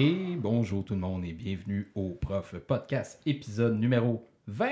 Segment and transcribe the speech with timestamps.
[0.00, 4.66] Et bonjour tout le monde et bienvenue au Prof Podcast, épisode numéro 20.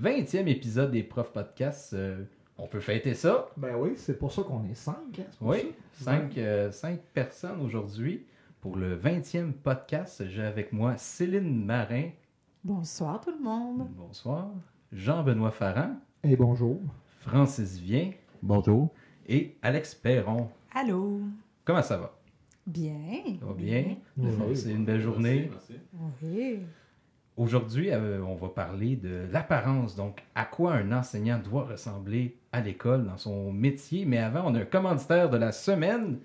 [0.00, 1.92] 20e épisode des Prof Podcasts.
[1.92, 2.24] Euh,
[2.56, 3.48] on peut fêter ça.
[3.58, 5.18] Ben oui, c'est pour ça qu'on est cinq.
[5.20, 6.04] hein, Oui, ça.
[6.12, 8.24] cinq, euh, cinq personnes aujourd'hui
[8.62, 10.24] pour le 20e podcast.
[10.26, 12.08] J'ai avec moi Céline Marin.
[12.64, 13.88] Bonsoir tout le monde.
[13.96, 14.48] Bonsoir.
[14.92, 16.80] Jean-Benoît Farran, Et bonjour.
[17.20, 18.12] Francis Vien
[18.42, 18.88] Bonjour.
[19.28, 20.48] et Alex Perron.
[20.74, 21.20] Allô.
[21.64, 22.12] Comment ça va?
[22.66, 23.38] Bien.
[23.40, 23.96] Ça va bien?
[24.16, 24.56] Oui.
[24.56, 25.50] C'est une belle journée.
[26.22, 26.58] Oui.
[27.36, 32.62] Aujourd'hui, euh, on va parler de l'apparence, donc à quoi un enseignant doit ressembler à
[32.62, 34.06] l'école dans son métier?
[34.06, 36.18] Mais avant, on a un commanditaire de la semaine,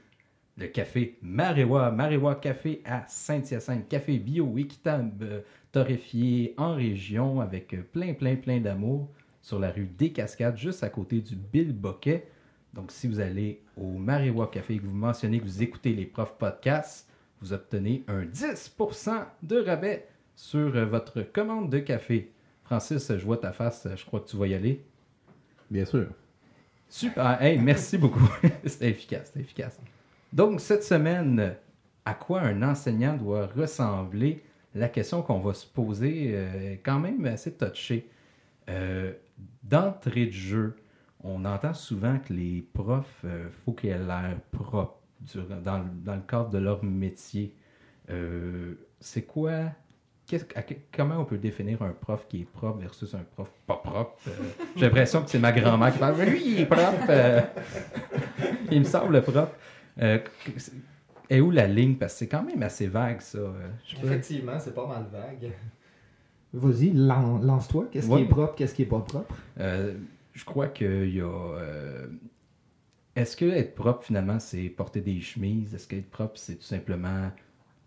[0.57, 1.91] le café Marewa.
[1.91, 3.89] Marewa Café à Saint-Hyacinthe.
[3.89, 9.09] Café bio, équitable, torréfié en région avec plein, plein, plein d'amour
[9.41, 12.25] sur la rue des Cascades, juste à côté du Bill Boquet.
[12.73, 16.05] Donc, si vous allez au Marewa Café et que vous mentionnez que vous écoutez les
[16.05, 17.09] profs podcasts,
[17.41, 22.31] vous obtenez un 10% de rabais sur euh, votre commande de café.
[22.63, 24.83] Francis, je vois ta face, je crois que tu vas y aller.
[25.69, 26.07] Bien sûr.
[26.87, 28.29] Super, hey, merci beaucoup.
[28.65, 29.79] c'était efficace, c'était efficace.
[30.31, 31.55] Donc, cette semaine,
[32.05, 34.43] à quoi un enseignant doit ressembler?
[34.73, 38.07] La question qu'on va se poser euh, est quand même assez touchée.
[38.69, 39.13] Euh,
[39.63, 40.75] D'entrée de jeu,
[41.23, 43.29] on entend souvent que les profs, il
[43.63, 47.53] faut qu'ils aient l'air propres durant- dans, le- dans le cadre de leur métier.
[48.09, 49.51] Euh, C'est quoi
[50.55, 50.61] à
[50.95, 54.17] comment on peut définir un prof qui est propre versus un prof pas propre?
[54.29, 54.31] Euh,
[54.77, 56.21] J'ai l'impression que c'est ma grand-mère qui parle.
[56.21, 57.05] Lui, il est propre.
[57.09, 57.41] euh,
[58.71, 59.51] il me semble propre.
[60.01, 60.19] Euh,
[61.29, 61.95] est où la ligne?
[61.95, 63.39] Parce que c'est quand même assez vague, ça.
[63.39, 63.51] Euh,
[63.85, 65.51] je Effectivement, c'est pas mal vague.
[66.53, 67.87] Vas-y, lan- lance-toi.
[67.91, 68.19] Qu'est-ce Ouais.
[68.19, 69.33] qui est propre, qu'est-ce qui est pas propre?
[70.33, 71.25] Je crois qu'il y a.
[71.25, 72.07] euh,
[73.15, 75.75] Est-ce que être propre, finalement, c'est porter des chemises?
[75.75, 77.31] Est-ce qu'être propre, c'est tout simplement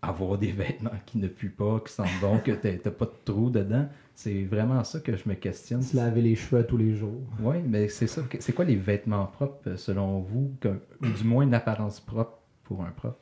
[0.01, 3.49] avoir des vêtements qui ne puent pas, qui sentent bon, que t'as pas de trou
[3.49, 3.87] dedans?
[4.13, 5.81] C'est vraiment ça que je me questionne.
[5.81, 7.21] Se laver les cheveux tous les jours.
[7.39, 8.21] Oui, mais c'est ça.
[8.39, 10.55] C'est quoi les vêtements propres, selon vous?
[11.01, 13.15] ou du moins une apparence propre pour un prof?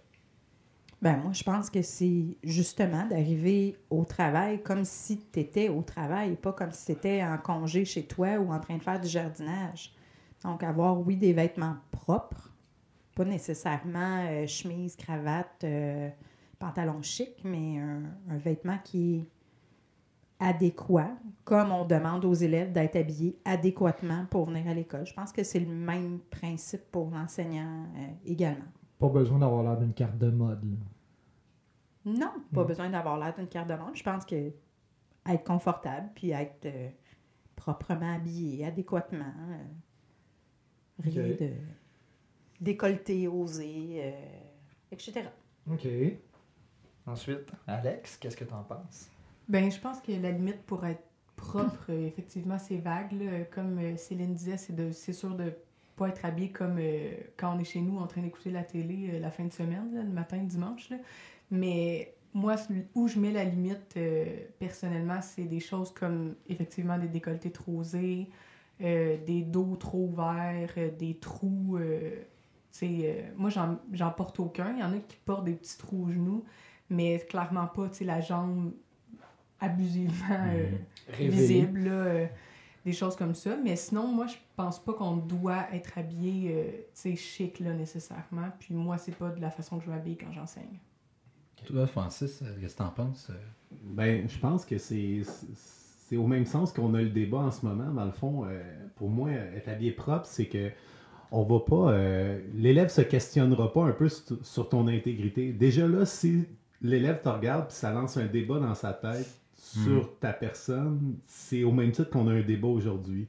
[1.03, 5.81] Ben moi, je pense que c'est justement d'arriver au travail comme si tu étais au
[5.81, 9.01] travail, pas comme si tu étais en congé chez toi ou en train de faire
[9.01, 9.93] du jardinage.
[10.45, 12.53] Donc, avoir, oui, des vêtements propres,
[13.15, 16.09] pas nécessairement euh, chemise, cravate, euh,
[16.57, 19.25] pantalon chic, mais un, vêtement qui est
[20.39, 21.11] adéquat,
[21.43, 25.05] comme on demande aux élèves d'être habillés adéquatement pour venir à l'école.
[25.05, 28.71] Je pense que c'est le même principe pour l'enseignant euh, également.
[28.99, 30.63] Pas besoin d'avoir l'air d'une carte de mode.
[30.63, 30.77] là.
[32.05, 33.95] Non, pas besoin d'avoir l'air d'une carte de monde.
[33.95, 34.51] Je pense que
[35.25, 36.89] être confortable puis être euh,
[37.55, 39.33] proprement habillé, adéquatement.
[39.51, 39.63] euh,
[40.99, 41.51] rien de
[42.59, 44.11] décolleté, osé, euh,
[44.91, 45.23] etc.
[45.69, 45.87] OK.
[47.05, 49.09] Ensuite, Alex, qu'est-ce que t'en penses?
[49.49, 51.03] Ben, je pense que la limite pour être
[51.35, 53.11] propre, effectivement, c'est vague.
[53.13, 53.43] là.
[53.45, 55.53] Comme Céline disait, c'est de, c'est sûr de
[55.95, 59.11] pas être habillé comme euh, quand on est chez nous en train d'écouter la télé
[59.13, 60.89] euh, la fin de semaine, là, le matin, le dimanche.
[60.89, 60.97] là.
[61.51, 62.55] Mais moi,
[62.95, 64.25] où je mets la limite, euh,
[64.59, 68.29] personnellement, c'est des choses comme, effectivement, des décolletés trop osés,
[68.81, 71.77] euh, des dos trop ouverts, des trous...
[73.37, 74.73] moi, j'en porte aucun.
[74.73, 76.43] Il y en a qui portent des petits trous aux genoux,
[76.89, 78.73] mais clairement pas, la jambe
[79.63, 80.69] abusivement euh,
[81.09, 81.29] Révélé.
[81.29, 82.27] visible, là, euh,
[82.85, 83.55] des choses comme ça.
[83.63, 87.73] Mais sinon, moi, je pense pas qu'on doit être habillé, euh, tu sais, chic, là,
[87.73, 88.49] nécessairement.
[88.59, 90.79] Puis moi, c'est pas de la façon que je m'habille quand j'enseigne.
[91.65, 93.29] Toi, Francis, euh, qu'est-ce que t'en penses?
[93.29, 93.33] euh?
[93.83, 95.21] Ben, je pense que c'est
[96.05, 97.91] c'est au même sens qu'on a le débat en ce moment.
[97.91, 98.61] Dans le fond, euh,
[98.97, 100.69] pour moi, être habillé propre, c'est que
[101.31, 101.91] on va pas.
[101.93, 105.51] euh, l'élève se questionnera pas un peu sur, sur ton intégrité.
[105.53, 106.45] Déjà là, si
[106.81, 109.39] l'élève te regarde puis ça lance un débat dans sa tête
[109.73, 113.27] sur ta personne, c'est au même titre qu'on a un débat aujourd'hui.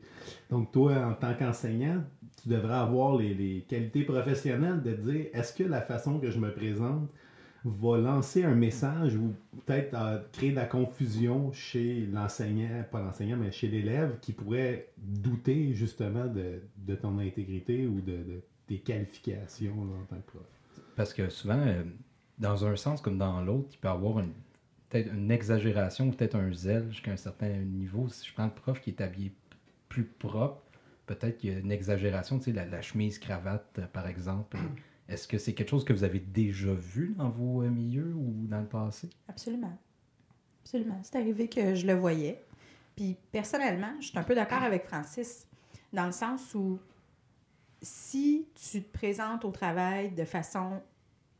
[0.50, 2.02] Donc toi, en tant qu'enseignant,
[2.43, 6.38] tu devrais avoir les, les qualités professionnelles de dire est-ce que la façon que je
[6.38, 7.08] me présente
[7.64, 13.38] va lancer un message ou peut-être euh, créer de la confusion chez l'enseignant, pas l'enseignant,
[13.38, 18.79] mais chez l'élève qui pourrait douter justement de, de ton intégrité ou de, de tes
[18.79, 20.43] qualifications là, en tant que prof?
[20.94, 21.82] Parce que souvent, euh,
[22.38, 24.32] dans un sens comme dans l'autre, il peut y avoir une,
[24.94, 28.08] peut-être une exagération, peut-être un zèle jusqu'à un certain niveau.
[28.08, 29.35] Si je prends le prof qui est habillé
[29.88, 30.62] plus propre,
[31.06, 34.56] peut-être qu'il y a une exagération, tu sais, la, la chemise cravate, par exemple.
[35.08, 38.46] Est-ce que c'est quelque chose que vous avez déjà vu dans vos euh, milieux ou
[38.46, 39.11] dans le passé?
[39.26, 39.76] Absolument.
[40.62, 41.00] Absolument.
[41.02, 42.40] C'est arrivé que je le voyais.
[42.94, 45.49] Puis personnellement, je suis un peu d'accord avec Francis,
[45.93, 46.79] dans le sens où
[47.82, 50.81] si tu te présentes au travail de façon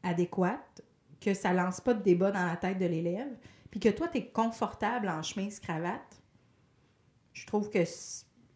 [0.03, 0.83] adéquate,
[1.25, 3.33] que ça lance pas de débat dans la tête de l'élève,
[3.71, 6.23] puis que toi, tu es confortable en chemise-cravate,
[7.33, 7.85] je trouve que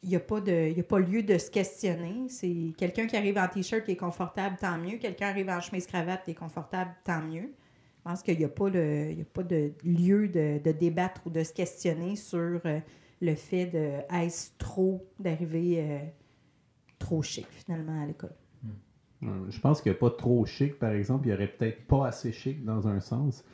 [0.04, 2.28] il n'y a, pas de- lieu de se questionner.
[2.28, 4.98] C'est quelqu'un qui arrive en t-shirt qui est confortable, tant mieux.
[4.98, 7.52] Quelqu'un arrive en chemise-cravate qui est confortable, tant mieux.
[7.98, 11.52] Je pense qu'il n'y a, pas a pas de lieu de, débattre ou de se
[11.52, 12.78] questionner sur euh,
[13.20, 13.90] le fait de
[14.56, 15.98] trop d'arriver euh,
[16.98, 18.34] trop chic finalement à l'école?
[19.22, 21.26] Euh, Je pense qu'il n'y a pas trop chic, par exemple.
[21.26, 23.44] Il y aurait peut-être pas assez chic dans un sens.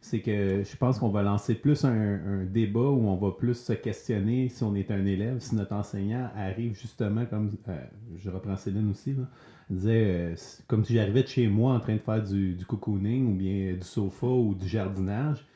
[0.00, 3.72] C'est que je pense qu'on va lancer plus un, débat où on va plus se
[3.72, 7.78] questionner si on est un élève, si notre enseignant arrive justement comme, euh,
[8.18, 9.24] je reprends Céline aussi, là,
[9.70, 10.34] disait, euh,
[10.66, 13.82] comme si j'arrivais de chez moi en train de faire du cocooning ou bien du
[13.82, 15.46] sofa ou du jardinage,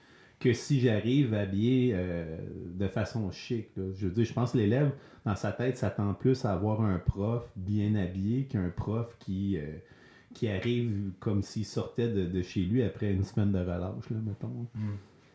[0.40, 2.36] que si j'arrive habillé euh,
[2.74, 3.68] de façon chic.
[3.76, 3.84] là.
[3.96, 4.92] Je veux dire, je pense que l'élève,
[5.24, 9.76] dans sa tête, s'attend plus à avoir un prof bien habillé qu'un prof qui, euh,
[10.34, 14.18] qui arrive comme s'il sortait de, de chez lui après une semaine de relâche, là,
[14.24, 14.66] mettons.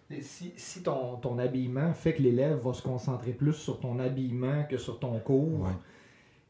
[0.09, 3.99] Et Si, si ton, ton habillement fait que l'élève va se concentrer plus sur ton
[3.99, 5.71] habillement que sur ton cours, Ouais.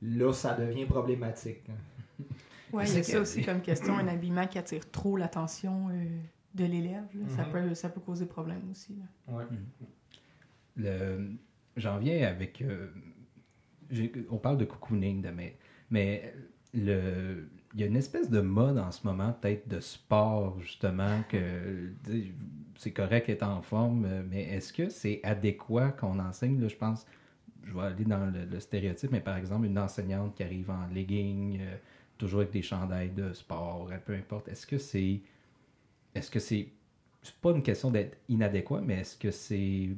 [0.03, 1.63] là, ça devient problématique.
[2.71, 6.05] Oui, il y a ça aussi comme question, un habillement qui attire trop l'attention euh,
[6.53, 7.05] de l'élève.
[7.29, 7.51] ça, Mhm.
[7.51, 8.95] peut, ça peut causer problème aussi.
[10.75, 11.31] Le-
[11.75, 12.61] J'en viens avec.
[12.61, 12.87] euh,
[14.29, 15.57] on parle de cocooning, de, mais,
[15.89, 16.33] mais
[16.73, 21.23] le, il y a une espèce de mode en ce moment, peut-être de sport, justement,
[21.29, 21.91] que
[22.77, 26.59] c'est correct d'être en forme, mais est-ce que c'est adéquat qu'on enseigne?
[26.61, 27.05] Là, je pense,
[27.63, 30.85] je vais aller dans le, le stéréotype, mais par exemple, une enseignante qui arrive en
[30.93, 31.75] legging, euh,
[32.17, 35.21] toujours avec des chandails de sport, peu importe, est-ce que c'est.
[36.15, 36.67] Est-ce que c'est.
[37.21, 39.89] C'est pas une question d'être inadéquat, mais est-ce que c'est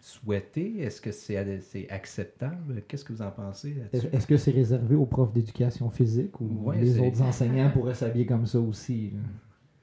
[0.00, 0.80] souhaité?
[0.80, 2.82] Est-ce que c'est acceptable?
[2.86, 3.76] Qu'est-ce que vous en pensez?
[3.92, 8.26] Est-ce que c'est réservé aux profs d'éducation physique ou Ouais, les autres enseignants pourraient s'habiller
[8.26, 9.10] comme ça aussi?
[9.10, 9.20] là?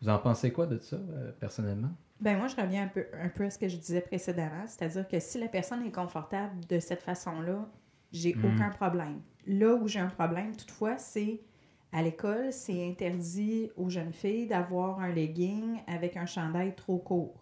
[0.01, 1.89] Vous en pensez quoi de ça, euh, personnellement?
[2.21, 5.07] Ben moi, je reviens un peu, un peu à ce que je disais précédemment, c'est-à-dire
[5.07, 7.67] que si la personne est confortable de cette façon-là,
[8.11, 8.45] j'ai Mm.
[8.45, 9.19] aucun problème.
[9.47, 11.41] Là où j'ai un problème, toutefois, c'est
[11.91, 17.41] à l'école, c'est interdit aux jeunes filles d'avoir un legging avec un chandail trop court.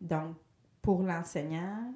[0.00, 0.34] Donc,
[0.80, 1.92] pour l'enseignant,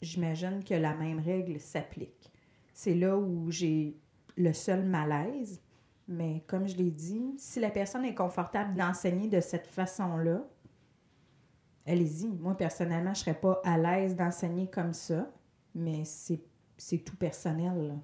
[0.00, 2.32] j'imagine que la même règle s'applique.
[2.72, 3.98] C'est là où j'ai
[4.36, 5.60] le seul malaise,
[6.06, 10.46] mais comme je l'ai dit, si la personne est confortable d'enseigner de cette façon-là,
[11.86, 12.28] allez-y.
[12.28, 15.30] Moi, personnellement, je ne serais pas à l'aise d'enseigner comme ça,
[15.74, 17.88] mais c'est tout personnel.
[17.88, 17.94] là.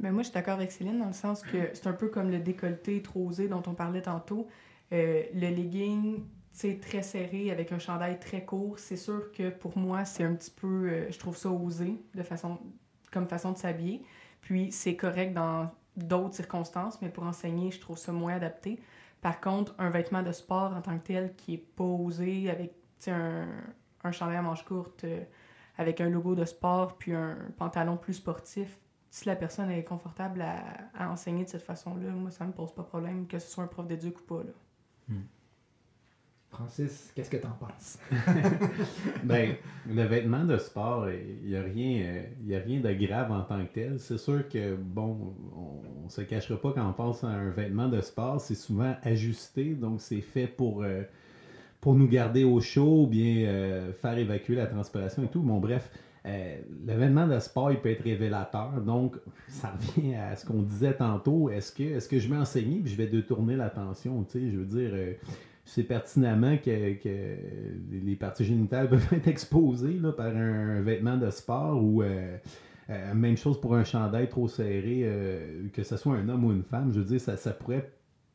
[0.00, 2.30] Mais moi, je suis d'accord avec Céline dans le sens que c'est un peu comme
[2.30, 4.48] le décolleté trop osé dont on parlait tantôt.
[4.92, 9.76] Euh, le legging, sais, très serré avec un chandail très court, c'est sûr que pour
[9.78, 12.58] moi, c'est un petit peu, euh, je trouve ça osé de façon,
[13.12, 14.02] comme façon de s'habiller.
[14.40, 18.80] Puis c'est correct dans d'autres circonstances, mais pour enseigner, je trouve ça moins adapté.
[19.20, 22.72] Par contre, un vêtement de sport en tant que tel qui est pas osé avec
[23.06, 23.46] un,
[24.04, 25.20] un chandail à manches courtes euh,
[25.76, 28.78] avec un logo de sport puis un pantalon plus sportif,
[29.10, 30.62] si la personne est confortable à,
[30.94, 33.64] à enseigner de cette façon-là, moi, ça me pose pas de problème, que ce soit
[33.64, 34.44] un prof d'éduc ou pas.
[34.44, 34.52] Là.
[36.50, 37.98] Francis, qu'est-ce que t'en penses?
[39.24, 39.54] Ben,
[39.88, 43.42] le vêtement de sport, il n'y a, rien, euh, y a rien de grave en
[43.42, 44.00] tant que tel.
[44.00, 47.88] C'est sûr que, bon, on, on se cachera pas quand on pense à un vêtement
[47.88, 51.02] de sport, c'est souvent ajusté, donc c'est fait pour, euh,
[51.80, 55.42] pour nous garder au chaud ou bien euh, faire évacuer la transpiration et tout.
[55.42, 55.88] Bon, bref,
[56.26, 59.16] euh, le vêtement de sport, il peut être révélateur, donc
[59.48, 61.50] ça revient à ce qu'on disait tantôt.
[61.50, 64.90] Est-ce que, est-ce que je vais enseigner puis je vais détourner l'attention, je veux dire...
[64.92, 65.12] euh,
[65.66, 71.80] je sais pertinemment que, les parties génitales peuvent être exposées par un vêtement de sport
[71.80, 72.36] ou euh,
[72.90, 76.52] euh, même chose pour un chandail trop serré, euh, que ce soit un homme ou
[76.52, 76.92] une femme.
[76.92, 77.92] Je veux dire, ça, pourrait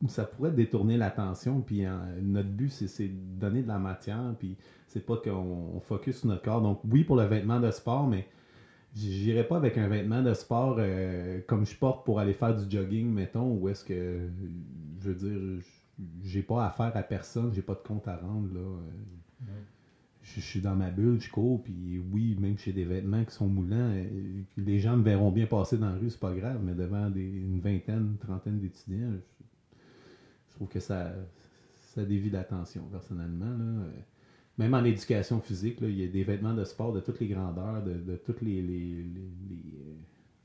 [0.08, 1.62] ça pourrait détourner l'attention.
[1.62, 4.34] Puis euh, notre but, c'est, c'est de donner de la matière.
[4.40, 4.56] Puis
[4.96, 5.32] c'est pas qu'on
[5.76, 6.62] on focus sur notre corps.
[6.62, 8.28] Donc oui pour le vêtement de sport, mais
[8.96, 12.70] j'irai pas avec un vêtement de sport euh, comme je porte pour aller faire du
[12.70, 14.30] jogging, mettons, ou est-ce que
[15.02, 15.64] je veux dire
[16.24, 18.60] j'ai pas affaire à personne, j'ai pas de compte à rendre là.
[18.62, 19.46] euh,
[20.24, 23.34] Je, je suis dans ma bulle, je cours, puis oui, même chez des vêtements qui
[23.34, 26.62] sont moulants, euh, les gens me verront bien passer dans la rue, c'est pas grave,
[26.64, 29.20] mais devant des, une vingtaine, une trentaine d'étudiants, je,
[30.50, 31.14] je trouve que ça,
[31.94, 33.46] ça dévie l'attention, personnellement.
[33.58, 33.86] Là.
[34.58, 37.28] Même en éducation physique, là, il y a des vêtements de sport de toutes les
[37.28, 39.04] grandeurs, de, de toutes les, les, les-
[39.50, 39.94] les, euh,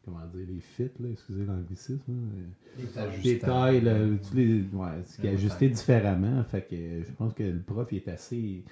[0.05, 2.01] comment dire, les fits, là, excusez l'anglicisme.
[2.09, 2.83] euh,
[3.23, 6.43] des tailles, tous les, ouais, ce qui est ajusté différemment.
[6.45, 8.65] Fait que je pense que le prof il est assez,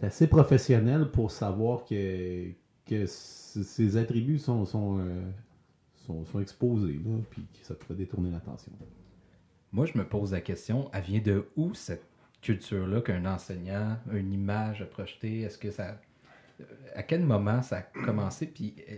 [0.00, 2.48] est assez professionnel pour savoir que,
[2.84, 5.22] que ses attributs sont, sont, euh,
[6.06, 8.72] sont, sont exposés, là, puis que ça pourrait détourner l'attention.
[9.72, 12.04] moi, je me pose la question, elle vient de où cette
[12.42, 15.42] culture-là qu'un enseignant, une image à projeter?
[15.42, 16.00] Est-ce que ça.
[16.60, 18.46] euh, À quel moment ça a commencé?
[18.46, 18.94] Puis euh,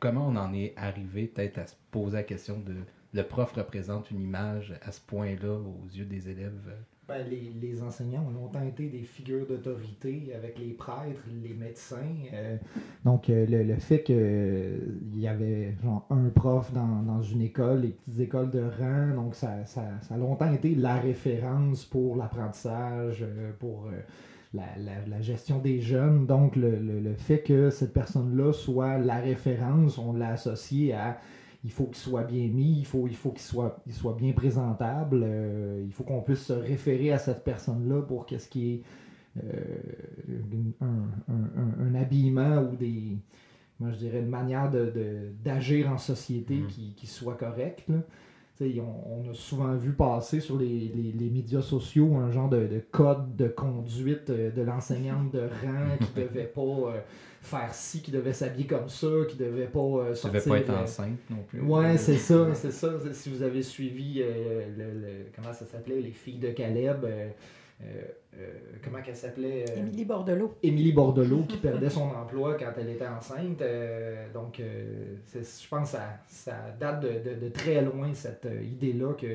[0.00, 2.76] comment on en est arrivé peut-être à se poser la question de
[3.14, 6.72] le prof représente une image à ce point-là aux yeux des élèves?
[7.08, 11.96] Ben, les, les enseignants ont longtemps été des figures d'autorité avec les prêtres, les médecins.
[12.32, 12.56] euh,
[13.04, 17.80] donc, euh, le, le fait qu'il y avait genre un prof dans, dans une école,
[17.80, 22.14] les petites écoles de rang, donc ça, ça, ça a longtemps été la référence pour
[22.16, 23.88] l'apprentissage, euh, pour
[24.54, 26.26] la, la- la gestion des jeunes.
[26.26, 31.18] Donc, le, le- le fait que cette personne-là soit la référence, on l'a associé à
[31.64, 34.32] il faut qu'il soit bien mis, il faut, il faut qu'il soit, il soit bien
[34.32, 38.82] présentable, euh, il faut qu'on puisse se référer à cette personne-là pour qu'est-ce qui est
[39.44, 43.16] euh, un, un- un- un habillement ou des,
[43.80, 46.66] moi je dirais une manière de- de- d'agir en société Mhm.
[46.66, 47.88] qui, qui soit correcte.
[48.60, 52.68] On, on a souvent vu passer sur les, les- les médias sociaux un genre de,
[52.68, 57.00] de code de conduite euh, de l'enseignante de rang qui devait pas euh,
[57.42, 60.40] faire ci, qui devait s'habiller comme ça, qui devait pas euh, sortir...
[60.40, 61.60] devait pas être euh, enceinte non plus.
[61.60, 62.88] Ouais, c'est ça, c'est ça.
[63.12, 67.28] Si vous avez suivi euh, le, le- comment ça s'appelait, les filles de Caleb, euh,
[67.82, 67.84] euh,
[68.38, 68.46] euh,
[68.84, 70.54] comment qu'elle s'appelait euh, Émilie Bordelot.
[70.62, 73.60] Émilie Bordelot qui perdait son emploi quand elle était enceinte.
[73.60, 78.46] euh, donc, euh, je pense que ça, ça date de, de- de très loin, cette
[78.46, 79.26] euh, idée-là que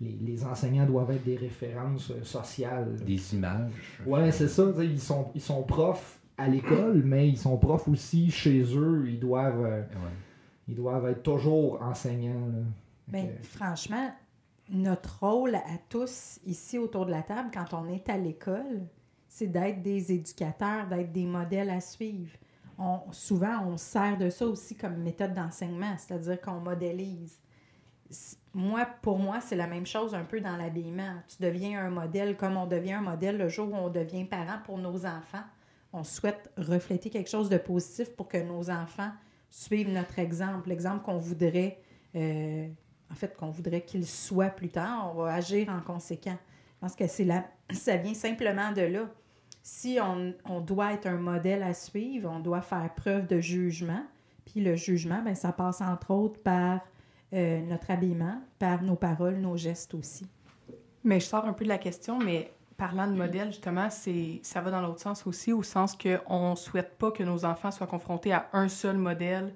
[0.00, 2.94] les, les enseignants doivent être des références euh, sociales.
[3.04, 3.72] Des images.
[4.06, 4.70] Ouais, c'est ça.
[4.70, 8.62] tu sais, Ils sont, ils sont profs à l'école, mais ils sont profs aussi chez
[8.76, 9.04] eux.
[9.08, 10.10] Ils doivent, euh, Ouais.
[10.68, 12.46] ils doivent être toujours enseignants.
[12.48, 12.62] là.
[13.08, 14.10] Ben, franchement,
[14.68, 18.82] notre rôle à tous ici autour de la table, quand on est à l'école,
[19.28, 22.32] c'est d'être des éducateurs, d'être des modèles à suivre.
[22.78, 27.38] On, souvent, on se sert de ça aussi comme méthode d'enseignement, c'est-à-dire qu'on modélise.
[28.54, 31.14] Moi, pour moi, c'est la même chose un peu dans l'habillement.
[31.28, 34.58] Tu deviens un modèle comme on devient un modèle le jour où on devient parent
[34.64, 35.44] pour nos enfants.
[35.92, 39.10] On souhaite refléter quelque chose de positif pour que nos enfants
[39.50, 41.78] suivent notre exemple, l'exemple qu'on voudrait
[42.14, 42.68] euh,
[43.10, 46.36] en fait, qu'on voudrait qu'il soit plus tard, on va agir en conséquent.
[46.74, 47.44] Je pense que c'est la...
[47.72, 49.08] ça vient simplement de là.
[49.62, 54.04] Si on, on doit être un modèle à suivre, on doit faire preuve de jugement.
[54.44, 56.80] Puis le jugement, ben, ça passe entre autres par
[57.32, 60.26] euh, notre habillement, par nos paroles, nos gestes aussi.
[61.02, 64.60] Mais je sors un peu de la question, mais parlant de modèle, justement, c'est ça
[64.60, 67.86] va dans l'autre sens aussi, au sens qu'on ne souhaite pas que nos enfants soient
[67.86, 69.54] confrontés à un seul modèle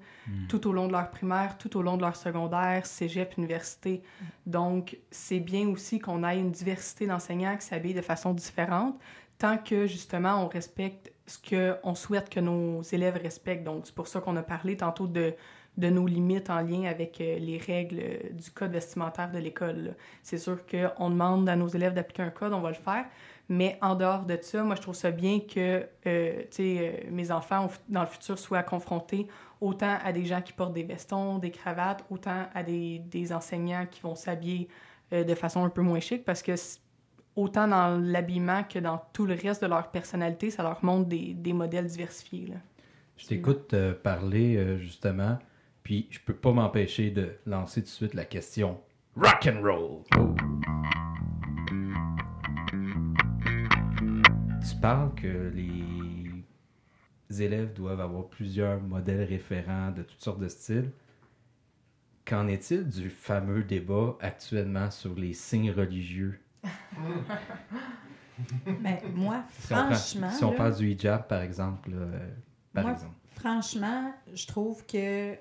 [0.49, 4.01] tout au long de leur primaire, tout au long de leur secondaire, cégep, université.
[4.45, 8.99] Donc, c'est bien aussi qu'on ait une diversité d'enseignants qui s'habillent de façon différente,
[9.37, 11.37] tant que, justement, on respecte ce
[11.81, 13.63] qu'on souhaite que nos élèves respectent.
[13.63, 15.33] Donc, c'est pour ça qu'on a parlé tantôt de
[15.81, 19.95] de nos limites en lien avec euh, les règles du code vestimentaire de l'école.
[20.23, 23.05] C'est sûr qu'on demande à nos élèves d'appliquer un code, on va le faire,
[23.51, 27.31] mais en dehors de ça, moi, je trouve ça bien que euh, sais, euh, mes
[27.31, 29.27] enfants, dans le futur, soient confrontés
[29.59, 33.85] autant à des gens qui portent des vestons, des cravates, autant à des, des enseignants
[33.91, 34.69] qui vont s'habiller
[35.11, 36.53] euh, de façon un peu moins chic, parce que
[37.35, 41.33] autant dans l'habillement que dans tout le reste de leur personnalité, ça leur montre des,
[41.33, 42.53] des modèles diversifiés.
[43.17, 45.37] Je t'écoute parler justement,
[45.83, 48.79] puis je peux pas m'empêcher de lancer tout de suite la question
[49.15, 50.03] rock and roll.
[54.67, 60.91] Tu parles que les élèves doivent avoir plusieurs modèles référents de toutes sortes de styles.
[62.25, 66.39] Qu'en est-il du fameux débat actuellement sur les signes religieux?
[68.79, 71.97] Mais moi, Si on, prend- franchement, si on là, parle du hijab, par exemple, là,
[71.97, 72.29] euh,
[72.73, 73.15] par Moi, exemple.
[73.31, 75.35] franchement, je trouve que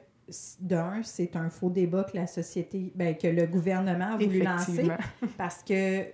[0.60, 4.88] d'un, c'est un faux débat que la société, ben, que le gouvernement a voulu lancer.
[5.36, 6.06] Parce que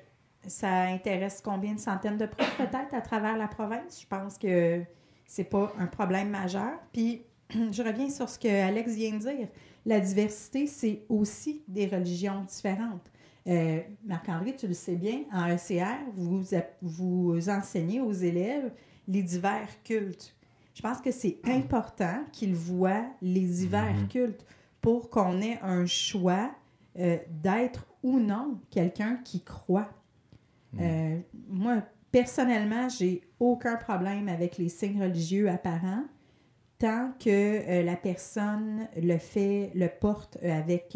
[0.46, 4.00] ça intéresse combien de centaines de profs peut-être à travers la province?
[4.00, 4.82] Je pense que
[5.26, 6.72] c'est pas un problème majeur.
[6.92, 9.48] Puis je reviens sur ce que Alex vient de dire.
[9.84, 13.10] La diversité, c'est aussi des religions différentes.
[13.46, 16.44] Euh, Marc-André, tu le sais bien, en ECR, vous,
[16.82, 18.72] vous enseignez aux élèves
[19.06, 20.35] les divers cultes.
[20.76, 24.08] Je pense que c'est important qu'ils voient les divers Mhm.
[24.08, 24.44] cultes
[24.82, 26.50] pour qu'on ait un choix
[26.98, 29.88] euh, d'être ou non quelqu'un qui croit.
[30.78, 31.18] Euh,
[31.48, 36.04] moi, personnellement, j'ai aucun problème avec les signes religieux apparents
[36.78, 40.90] tant que euh, la personne le fait, le porte avec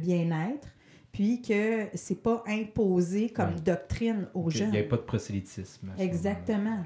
[0.00, 0.68] bien-être,
[1.12, 3.60] puis que c'est pas imposé comme Ouais.
[3.60, 4.70] doctrine aux Il jeunes.
[4.72, 5.92] n'y a pas de prosélytisme.
[5.98, 6.84] Exactement.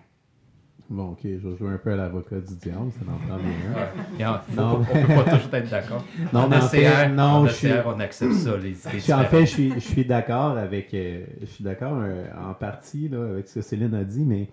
[0.90, 4.28] Bon, ok, je vais jouer un peu à l'avocat du diable, ça n'en prend bien
[4.28, 4.42] un.
[4.54, 6.04] Non, on peut pas toujours être d'accord.
[6.32, 9.00] Non, en mais en fait, non, en je suis- OCR, on accepte ça, les idées
[9.00, 12.52] suis- en fait, je suis, je suis d'accord avec, euh, je suis d'accord euh, en
[12.52, 14.50] partie là, avec ce que Céline a dit, mais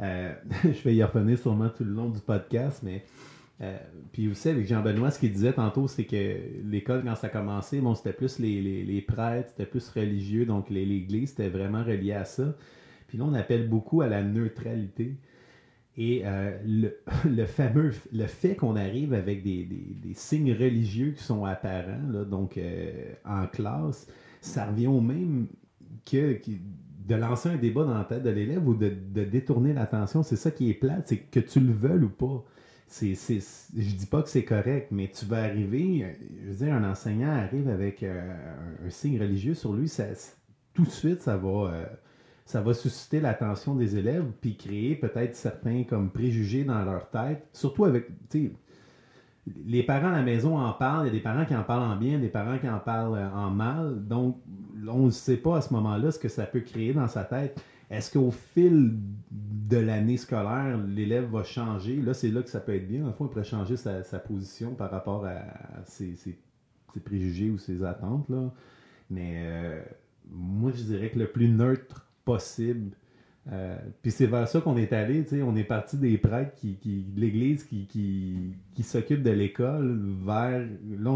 [0.00, 0.34] euh,
[0.64, 3.02] je vais y revenir sûrement tout le long du podcast, mais
[3.62, 3.76] euh,
[4.12, 7.80] puis aussi avec Jean-Benoît, ce qu'il disait tantôt, c'est que l'école, quand ça a commencé,
[7.80, 12.12] bon, c'était plus les, les, les prêtres, c'était plus religieux, donc l'Église, c'était vraiment relié
[12.12, 12.54] à ça.
[13.08, 15.16] Puis là, on appelle beaucoup à la neutralité.
[15.96, 16.96] Et euh, le,
[17.28, 19.68] le fameux, le fait qu'on arrive avec des,
[20.14, 24.06] signes religieux qui sont apparents, donc euh, en classe,
[24.40, 25.48] ça revient au même
[26.10, 26.38] que,
[27.06, 28.88] de lancer un débat dans la tête de l'élève ou de,
[29.24, 30.22] détourner l'attention.
[30.22, 32.44] C'est ça qui est plate, c'est que tu le veuilles ou pas.
[32.86, 33.38] C'est, c'est,
[33.76, 37.30] je dis pas que c'est correct, mais tu vas arriver, je veux dire, un enseignant
[37.30, 38.32] arrive avec euh,
[38.82, 40.06] un, un signe religieux sur lui, ça,
[40.74, 41.88] tout de suite, ça va,
[42.50, 47.46] ça va susciter l'attention des élèves, puis créer peut-être certains comme préjugés dans leur tête,
[47.52, 48.08] surtout avec,
[49.64, 51.92] les parents à la maison en parlent, il y a des parents qui en parlent
[51.92, 54.38] en bien, des parents qui en parlent euh, en mal, donc
[54.88, 57.62] on ne sait pas à ce moment-là ce que ça peut créer dans sa tête.
[57.88, 58.96] Est-ce qu'au fil
[59.30, 61.96] de l'année scolaire, l'élève va changer?
[61.96, 63.02] Là, c'est là que ça peut être bien.
[63.02, 65.40] Dans il pourrait changer sa, position par rapport à,
[65.86, 66.38] ses- ses
[67.04, 68.28] préjugés ou ses attentes.
[68.28, 68.52] Là.
[69.10, 69.82] Mais euh,
[70.30, 72.90] moi, je dirais que le plus neutre possible.
[73.52, 75.24] euh, puis c'est vers ça qu'on est allé.
[75.42, 76.76] On est parti des prêtres qui,
[77.14, 80.66] de l'Église qui, qui, qui s'occupent de l'école vers.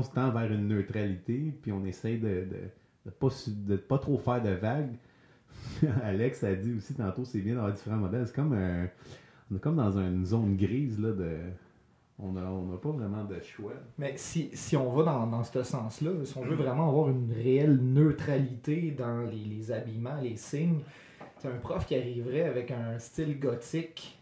[0.03, 1.55] Se tend vers une neutralité.
[1.63, 2.47] Puis on essaye de
[3.07, 4.95] ne pas, de pas trop faire de vagues.
[6.03, 8.27] Alex a dit aussi tantôt, c'est bien d'avoir différents modèles.
[8.27, 8.55] C'est comme
[9.51, 11.11] on est comme dans une zone grise là.
[12.19, 13.73] On n'a on a pas vraiment de choix.
[13.99, 17.33] Mais si, si on va dans, dans ce sens-là, si on veut vraiment avoir une
[17.33, 20.81] réelle neutralité dans les, les habillements, les signes,
[21.45, 24.19] c'est un prof qui arriverait avec un style gothique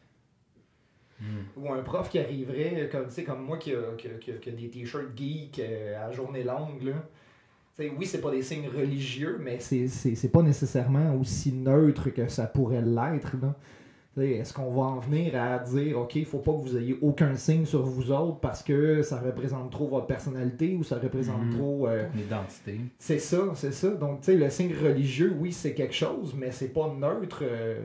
[1.20, 1.44] Hmm.
[1.56, 4.32] ou un prof qui arriverait comme, tu sais, comme moi qui a, qui a- qui
[4.32, 6.82] a- qui a des t-shirts geek euh, à journée longue.
[6.82, 6.94] Là.
[7.76, 12.26] Tu sais, oui, c'est pas des signes religieux, mais c'est pas nécessairement aussi neutre que
[12.26, 13.36] ça pourrait l'être.
[14.20, 17.34] Est-ce qu'on va en venir à dire, OK, il faut pas que vous ayez aucun
[17.34, 21.50] signe sur vous autres parce que ça représente trop votre personnalité ou ça représente Mhm.
[21.56, 21.86] trop.
[21.88, 22.80] euh, Ton identité.
[22.98, 23.88] c'est ça, c'est ça.
[23.90, 27.40] Donc, tu sais, le signe religieux, oui, c'est quelque chose, mais c'est pas neutre.
[27.42, 27.78] euh,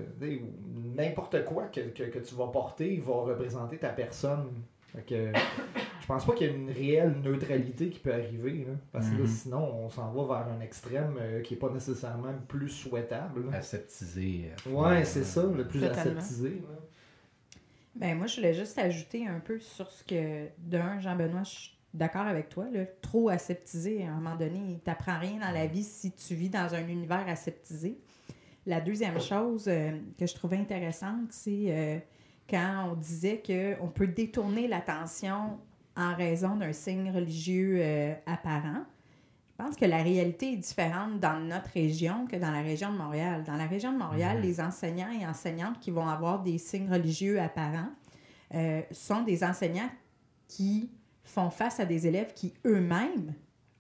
[0.95, 4.47] N'importe quoi que, que, que tu vas porter va représenter ta personne.
[4.97, 5.31] Fait que,
[6.01, 8.65] je pense pas qu'il y ait une réelle neutralité qui peut arriver.
[8.67, 9.27] là, parce que là, Mhm.
[9.27, 13.49] sinon, on s'en va vers un extrême euh, qui est pas nécessairement le plus souhaitable.
[13.51, 13.57] là.
[13.57, 14.51] Aseptisé.
[14.67, 16.19] euh, Ouais, c'est ça, le plus Totalement.
[16.19, 16.49] aseptisé.
[16.49, 16.75] là.
[17.95, 21.77] Ben, moi, je voulais juste ajouter un peu sur ce que, d'un, Jean-Benoît, je suis
[21.93, 22.65] d'accord avec toi.
[22.71, 26.35] Là, trop aseptisé, à un moment donné, il t'apprend rien dans la vie si tu
[26.35, 27.97] vis dans un univers aseptisé.
[28.67, 31.97] La deuxième chose euh, que je trouvais intéressante, c'est euh,
[32.49, 35.59] quand on disait qu'on peut détourner l'attention
[35.95, 38.85] en raison d'un signe religieux euh, apparent.
[39.47, 42.97] Je pense que la réalité est différente dans notre région que dans la région de
[42.97, 43.43] Montréal.
[43.43, 47.41] Dans la région de Montréal, les enseignants et enseignantes qui vont avoir des signes religieux
[47.41, 47.89] apparents
[48.53, 49.89] euh, sont des enseignants
[50.47, 50.91] qui
[51.23, 53.33] font face à des élèves qui eux-mêmes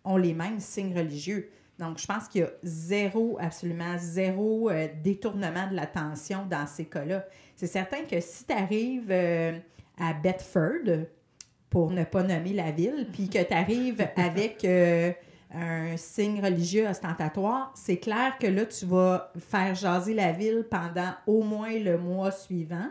[0.03, 1.51] ont les mêmes signes religieux.
[1.79, 6.85] Donc, je pense qu'il y a zéro, absolument zéro euh, détournement de l'attention dans ces
[6.85, 7.25] cas-là.
[7.55, 9.11] C'est certain que si tu arrives
[9.99, 11.05] à Bedford,
[11.69, 15.11] pour ne pas nommer la ville, puis que tu arrives avec euh,
[15.53, 21.11] un signe religieux ostentatoire, c'est clair que là, tu vas faire jaser la ville pendant
[21.25, 22.89] au moins le mois suivant.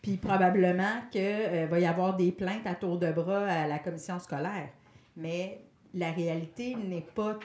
[0.00, 4.18] Puis probablement qu'il va y avoir des plaintes à tour de bras à la commission
[4.20, 4.68] scolaire.
[5.16, 5.60] Mais
[5.92, 7.38] la réalité n'est pas,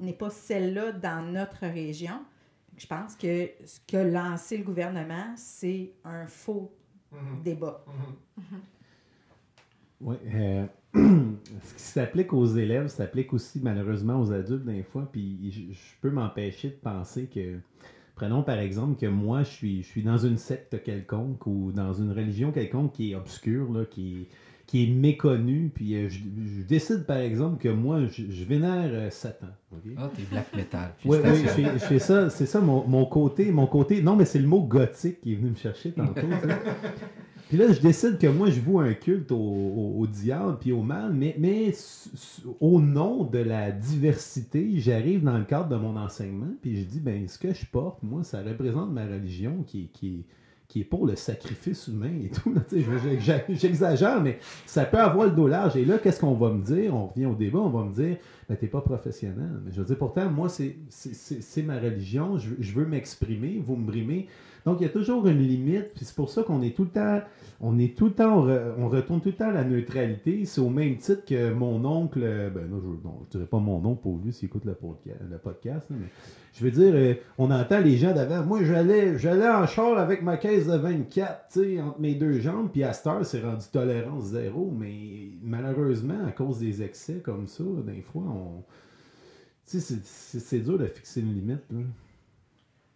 [0.00, 2.20] n'est pas celle-là dans notre région.
[2.76, 6.72] Je pense que ce qu'a lancé le gouvernement, c'est un faux
[7.12, 7.42] Mhm.
[7.42, 7.84] débat.
[8.36, 8.60] Mhm.
[10.00, 10.16] Oui.
[10.34, 15.08] euh, ce qui s'applique aux élèves s'applique aussi malheureusement aux adultes des fois.
[15.10, 17.58] Puis je, je peux m'empêcher de penser que,
[18.14, 21.92] prenons par exemple que moi je suis, je suis dans une secte quelconque ou dans
[21.92, 24.26] une religion quelconque qui est obscure, là, qui, est-
[24.68, 25.72] qui est méconnue.
[25.74, 29.46] Puis euh, je, je décide par exemple que moi je, je vénère euh, Satan.
[29.96, 30.92] Ah, t'es black metal.
[31.04, 31.18] Oui,
[31.78, 34.00] fais ça, c'est ça mon, mon côté, mon côté.
[34.02, 36.20] Non, mais c'est le mot gothique qui est venu me chercher tantôt.
[37.48, 40.70] Puis là, je décide que moi, je voue un culte au, au- au diable puis
[40.70, 41.72] au mal, mais, mais
[42.60, 47.00] au nom de la diversité, j'arrive dans le cadre de mon enseignement, puis je dis,
[47.00, 50.24] ben, ce que je porte, moi, ça représente ma religion qui, qui, est-
[50.68, 52.54] qui est pour le sacrifice humain et tout.
[53.48, 55.76] J'exagère, mais ça peut avoir le dos large.
[55.76, 56.94] Et là, qu'est-ce qu'on va me dire?
[56.94, 59.48] On revient au débat, on va me dire, ben, t'es pas professionnel.
[59.64, 63.60] Mais je veux dire, pourtant, moi, c'est- c'est c'est- c'est ma religion, je veux m'exprimer,
[63.64, 64.26] vous me brimez.
[64.68, 67.20] Donc, il y a toujours une limite, c'est pour ça qu'on est tout le temps,
[67.62, 70.44] on est tout le temps, on, re- on retourne tout le temps à la neutralité.
[70.44, 72.76] C'est au même titre que mon oncle, ben je,
[73.24, 75.88] je dirais pas mon oncle pour lui s'il écoute le, podca- le podcast,
[76.52, 78.44] je veux dire, euh, on entend les gens d'avant.
[78.44, 82.38] Moi, j'allais, j'allais en char avec ma caisse de 24, tu sais, entre mes deux
[82.40, 87.20] jambes, puis à cette heure, c'est rendu tolérance zéro, mais malheureusement, à cause des excès
[87.24, 88.62] comme ça, des fois, on.
[89.70, 91.62] Tu sais, c'est- dur de fixer une limite.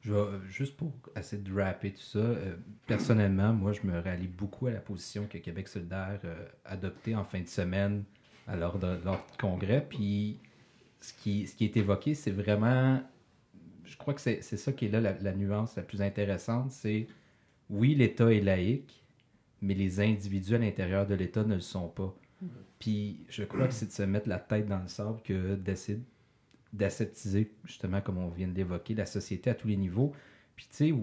[0.02, 3.98] Je vais, euh, juste pour essayer de rapper tout ça, euh, personnellement, moi, je me
[4.00, 8.04] rallie beaucoup à la position que Québec solidaire euh, a adoptée en fin de semaine
[8.48, 9.86] à lors de leur congrès.
[9.88, 10.40] Puis,
[11.00, 13.00] ce qui, ce qui est évoqué, c'est vraiment.
[13.84, 16.72] Je crois que c'est c'est ça qui est là la, la nuance la plus intéressante.
[16.72, 17.06] C'est
[17.70, 19.04] oui, l'État est laïque,
[19.60, 22.14] mais les individus à l'intérieur de l'État ne le sont pas.
[22.80, 26.00] Puis, je crois que c'est de se mettre la tête dans le sable que d'essayer
[26.72, 30.12] d'aseptiser, justement, comme on vient de l'évoquer, la société à tous les niveaux.
[30.56, 30.94] Puis, tu sais,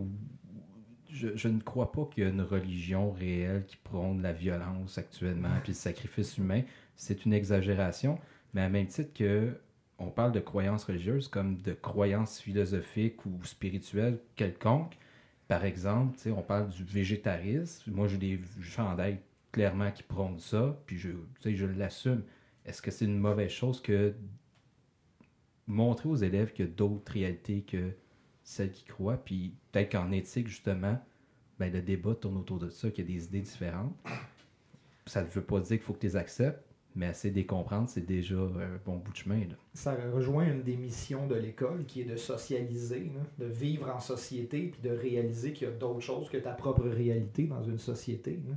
[1.10, 4.97] je, je ne crois pas qu'il y a une religion réelle qui prône la violence
[4.97, 6.63] actuellement, puis le sacrifice humain.
[6.95, 8.19] C'est une exagération.
[8.53, 9.53] Mais à même titre que
[9.99, 14.97] on parle de croyances religieuses comme de croyances philosophiques ou spirituelles quelconques.
[15.47, 17.91] Par exemple, on parle du végétarisme.
[17.91, 19.19] Moi, j'ai des chandails
[19.51, 21.10] clairement qui prônent ça, puis je,
[21.43, 22.23] je l'assume.
[22.65, 24.13] Est-ce que c'est une mauvaise chose que
[25.69, 27.91] montrer aux élèves qu'il y a d'autres réalités que
[28.43, 30.99] celles qui croient, puis peut-être qu'en éthique, justement,
[31.60, 33.93] ben, le débat tourne autour de ça, qu'il y a des idées différentes.
[35.05, 36.63] Ça ne veut pas dire qu'il faut que tu les acceptes,
[36.95, 39.39] mais essayer de les comprendre, c'est déjà un bon bout de chemin.
[39.41, 39.55] Là.
[39.73, 43.99] Ça rejoint une des missions de l'école qui est de socialiser, là, de vivre en
[43.99, 47.77] société puis de réaliser qu'il y a d'autres choses que ta propre réalité dans une
[47.77, 48.39] société.
[48.47, 48.55] là.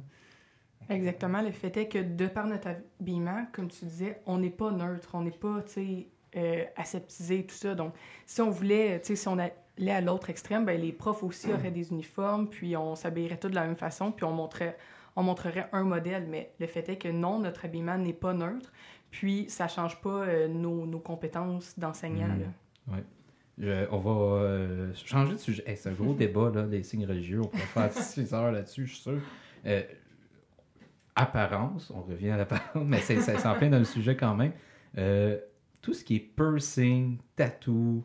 [0.89, 1.43] Exactement.
[1.43, 2.69] Le fait est que de par notre
[3.01, 7.45] habillement, comme tu disais, on n'est pas neutre, on n'est pas, tu sais, euh, aseptisé,
[7.47, 7.75] tout ça.
[7.75, 7.93] Donc,
[8.27, 11.53] si on voulait, tu sais, si on allait à l'autre extrême, ben, les profs aussi
[11.53, 14.77] auraient des uniformes, puis on s'habillerait tous de la même façon, puis on montrait,
[15.17, 16.27] on montrerait un modèle.
[16.29, 18.73] Mais le fait est que non, notre habillement n'est pas neutre,
[19.11, 22.29] puis ça change pas euh, nos, nos compétences d'enseignant.
[22.29, 22.97] Là.
[23.59, 24.11] Je- on va
[24.43, 25.63] euh, changer de sujet.
[25.67, 27.41] Hey, c'est un gros débat, là, les signes religieux.
[27.43, 29.19] On pourrait faire 6 heures là-dessus, je suis sûr.
[29.67, 29.83] Euh,
[31.15, 34.53] apparence, on revient à l'apparence, mais c'est, en plein dans le sujet quand même.
[34.99, 35.39] Euh,
[35.83, 38.05] tout ce qui est piercing, tattoo,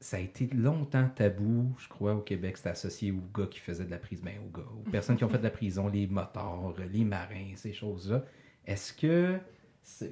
[0.00, 2.58] ça a été longtemps tabou, je crois, au Québec.
[2.58, 5.24] C'était associé aux gars qui faisaient de la prison, ben, aux gars, aux personnes qui
[5.24, 8.22] ont fait de la prison, les motards, les marins, ces choses-là.
[8.66, 9.38] Est-ce que.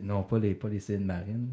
[0.02, 1.48] Non, pas les, pas les scènes marines.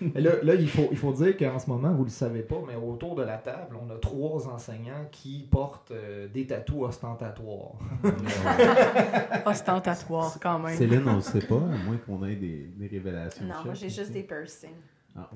[0.00, 2.42] Mais Là, là, il, faut, il faut dire qu'en ce moment, vous ne le savez
[2.42, 6.84] pas, mais autour de la table, on a trois enseignants qui portent euh, des tatous
[6.84, 7.72] ostentatoires.
[9.46, 10.76] Ostentatoire, quand même.
[10.76, 13.44] Céline, on ne sait pas, à moins qu'on ait des, des révélations.
[13.44, 14.70] Non, moi j'ai juste des piercings
[15.18, 15.30] Ah,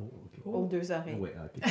[0.44, 1.18] oh, aux deux oreilles.
[1.18, 1.62] Ouais, ok.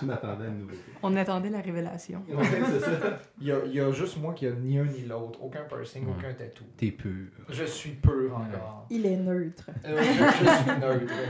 [0.00, 0.78] Je m'attendais à une nouveauté.
[1.02, 2.22] On attendait la révélation.
[2.28, 3.18] Ouais, c'est ça.
[3.40, 5.42] Il y, a, il y a juste moi qui a ni un ni l'autre.
[5.42, 6.12] Aucun piercing, Ouais.
[6.18, 6.64] aucun tatou.
[6.76, 7.28] T'es pur.
[7.48, 8.86] Je suis pur encore.
[8.90, 9.70] Il est neutre.
[9.84, 11.12] Euh, je, je suis neutre.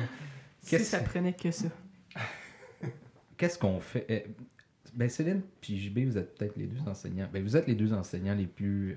[0.60, 1.68] Si Qu'est-ce- ça prenait que ça.
[3.36, 4.04] Qu'est-ce qu'on fait?
[4.08, 4.24] Eh,
[4.94, 7.28] Ben Céline puis JB, vous êtes peut-être les deux enseignants.
[7.32, 8.96] Ben, vous êtes les deux enseignants les plus, euh,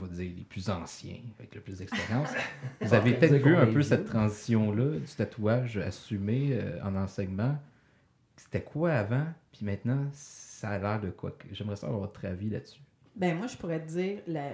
[0.00, 2.28] on va dire, les plus anciens, avec le plus d'expérience.
[2.80, 7.56] Vous avez Ok, peut-être vu un peu cette transition-là du tatouage assumé euh, en enseignement.
[8.36, 9.26] C'était quoi avant?
[9.52, 11.36] Puis maintenant, ça a l'air de quoi?
[11.52, 12.80] J'aimerais savoir votre avis là-dessus.
[13.14, 14.50] Ben moi, je pourrais te dire, la,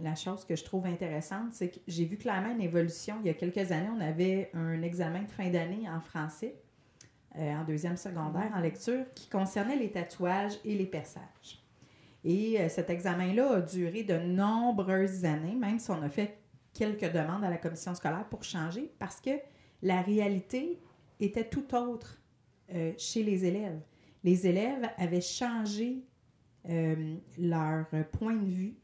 [0.00, 3.16] la chose que je trouve intéressante, c'est que j'ai vu clairement une évolution.
[3.20, 6.54] Il y a quelques années, on avait un examen de fin d'année en français,
[7.36, 11.62] euh, en deuxième secondaire, en lecture, qui concernait les tatouages et les perçages.
[12.24, 16.38] Et euh, cet examen-là a duré de nombreuses années, même si on a fait
[16.74, 19.30] quelques demandes à la commission scolaire pour changer, parce que
[19.82, 20.78] la réalité
[21.18, 22.20] était tout autre
[22.74, 23.80] euh, chez les élèves.
[24.22, 26.04] Les élèves avaient changé
[26.68, 28.74] euh, leur point de vue,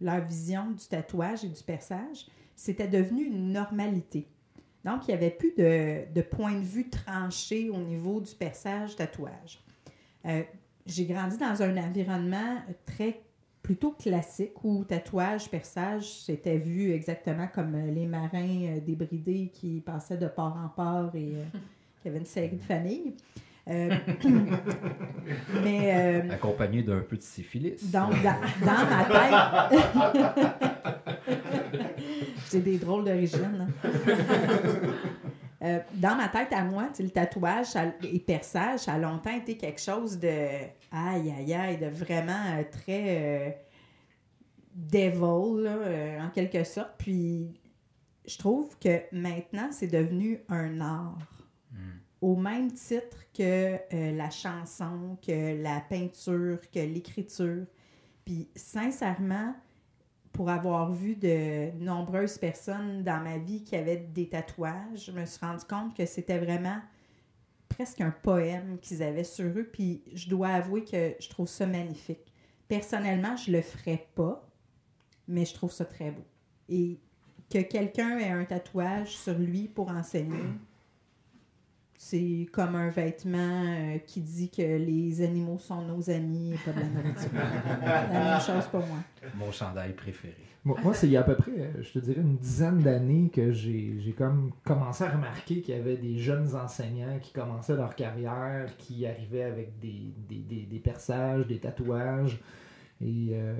[0.00, 2.26] leur vision du tatouage et du perçage.
[2.54, 4.28] C'était devenu une normalité.
[4.84, 9.62] Donc, il n'y avait plus de, point de vue tranché au niveau du perçage-tatouage.
[10.86, 13.20] J'ai grandi dans un environnement très
[13.62, 19.80] plutôt classique où tatouage, perçage, c'était vu exactement comme euh, les marins euh, débridés qui
[19.80, 21.44] passaient de port en port et euh,
[22.02, 23.14] qui avaient une série de familles.
[23.68, 23.94] Euh,
[25.62, 27.92] mais euh, Accompagné d'un peu de syphilis.
[27.92, 29.04] donc, dans, dans ma
[29.70, 30.32] tête.
[32.50, 33.68] J'ai des drôles d'origine.
[35.62, 39.56] Euh, dans ma tête, à moi, le tatouage ça- et perçage, ça a longtemps été
[39.56, 40.28] quelque chose de
[40.90, 43.50] aïe, aïe, aïe, de vraiment euh, très euh,
[44.74, 46.94] devil, là, euh, en quelque sorte.
[46.98, 47.52] Puis,
[48.26, 51.18] je trouve que maintenant, c'est devenu un art.
[51.70, 52.00] Hmm.
[52.20, 57.64] au même titre que la chanson, que la peinture, que l'écriture.
[58.26, 59.54] Puis sincèrement,
[60.32, 65.24] pour avoir vu de nombreuses personnes dans ma vie qui avaient des tatouages, je me
[65.26, 66.80] suis rendu compte que c'était vraiment
[67.68, 69.68] presque un poème qu'ils avaient sur eux.
[69.70, 72.32] Puis je dois avouer que je trouve ça magnifique.
[72.68, 74.48] Personnellement, je le ferais pas,
[75.28, 76.24] mais je trouve ça très beau.
[76.68, 76.98] Et
[77.50, 80.44] que quelqu'un ait un tatouage sur lui pour enseigner,
[82.04, 86.72] c'est comme un vêtement euh, qui dit que les animaux sont nos amis et pas
[86.72, 87.30] de la nourriture.
[87.80, 88.98] la même chose pour moi.
[89.36, 90.34] Mon chandail préféré.
[90.64, 92.80] Moi, moi, c'est il y a à peu près, euh, je te dirais, une dizaine
[92.80, 97.32] d'années que j'ai j'ai comme commencé à remarquer qu'il y avait des jeunes enseignants qui
[97.32, 102.40] commençaient leur carrière, qui arrivaient avec des, des, des, des perçages, des tatouages.
[103.04, 103.54] Et euh,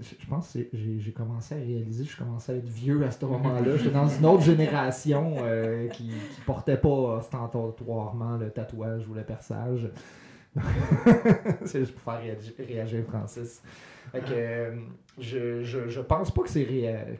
[0.00, 3.76] je pense que j'ai commencé à réaliser, je commençais à être vieux à ce moment-là.
[3.78, 9.22] J'étais dans une autre génération euh, qui, qui portait pas ostentatoirement le tatouage ou le
[9.22, 9.88] perçage.
[11.64, 13.62] c'est juste pour faire réagi- réagir Francis.
[14.14, 14.76] Euh,
[15.18, 16.66] je, je, pense pas que c'est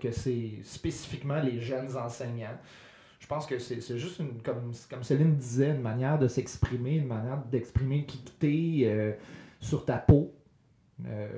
[0.00, 2.58] que c'est spécifiquement les jeunes enseignants.
[3.18, 7.06] Je pense que c'est juste une, comme, comme Céline disait, une manière de s'exprimer, une
[7.06, 9.16] manière d'exprimer qui t'es
[9.60, 10.30] sur ta peau.
[11.06, 11.28] Euh,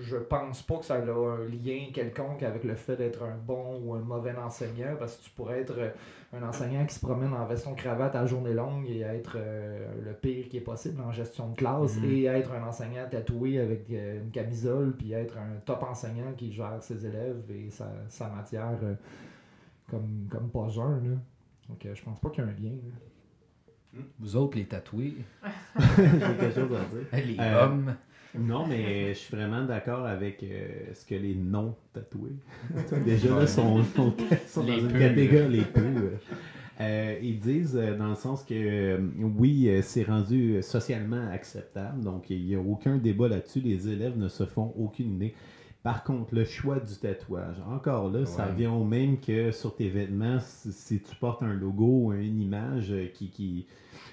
[0.00, 3.80] je pense pas que ça a un lien quelconque avec le fait d'être un bon
[3.84, 5.90] ou un mauvais enseignant, parce que tu pourrais être euh,
[6.36, 10.12] un enseignant qui se promène en veston cravate à journée longue et être euh, le
[10.12, 12.04] pire qui est possible en gestion de classe, Mhm.
[12.10, 16.52] et être un enseignant tatoué avec euh, une camisole, puis être un top enseignant qui
[16.52, 18.94] gère ses élèves et sa, sa matière euh,
[19.88, 20.96] comme, comme pas un.
[21.04, 21.16] Là.
[21.68, 22.70] Donc euh, je pense pas qu'il y a un lien.
[22.74, 24.02] là.
[24.18, 25.14] Vous autres, les tatoués,
[25.78, 26.02] J'ai
[26.36, 26.84] quelque chose à
[27.16, 27.26] dire.
[27.26, 27.96] les Euh, hommes,
[28.38, 32.36] Non, mais je suis vraiment d'accord avec euh, ce que les non tatoués.
[33.04, 34.14] Déjà, là, sont, sont,
[34.46, 35.80] sont dans une catégorie, les peu.
[36.80, 37.18] euh.
[37.22, 42.44] Ils disent euh, dans le sens que euh, oui, c'est rendu socialement acceptable, donc il
[42.44, 43.60] n'y a aucun débat là-dessus.
[43.60, 45.34] Les élèves ne se font aucune idée.
[45.86, 49.88] Par contre, le choix du tatouage, encore là, ça revient au même que sur tes
[49.88, 53.68] vêtements, si, si tu portes un logo, une image euh, qui, qui,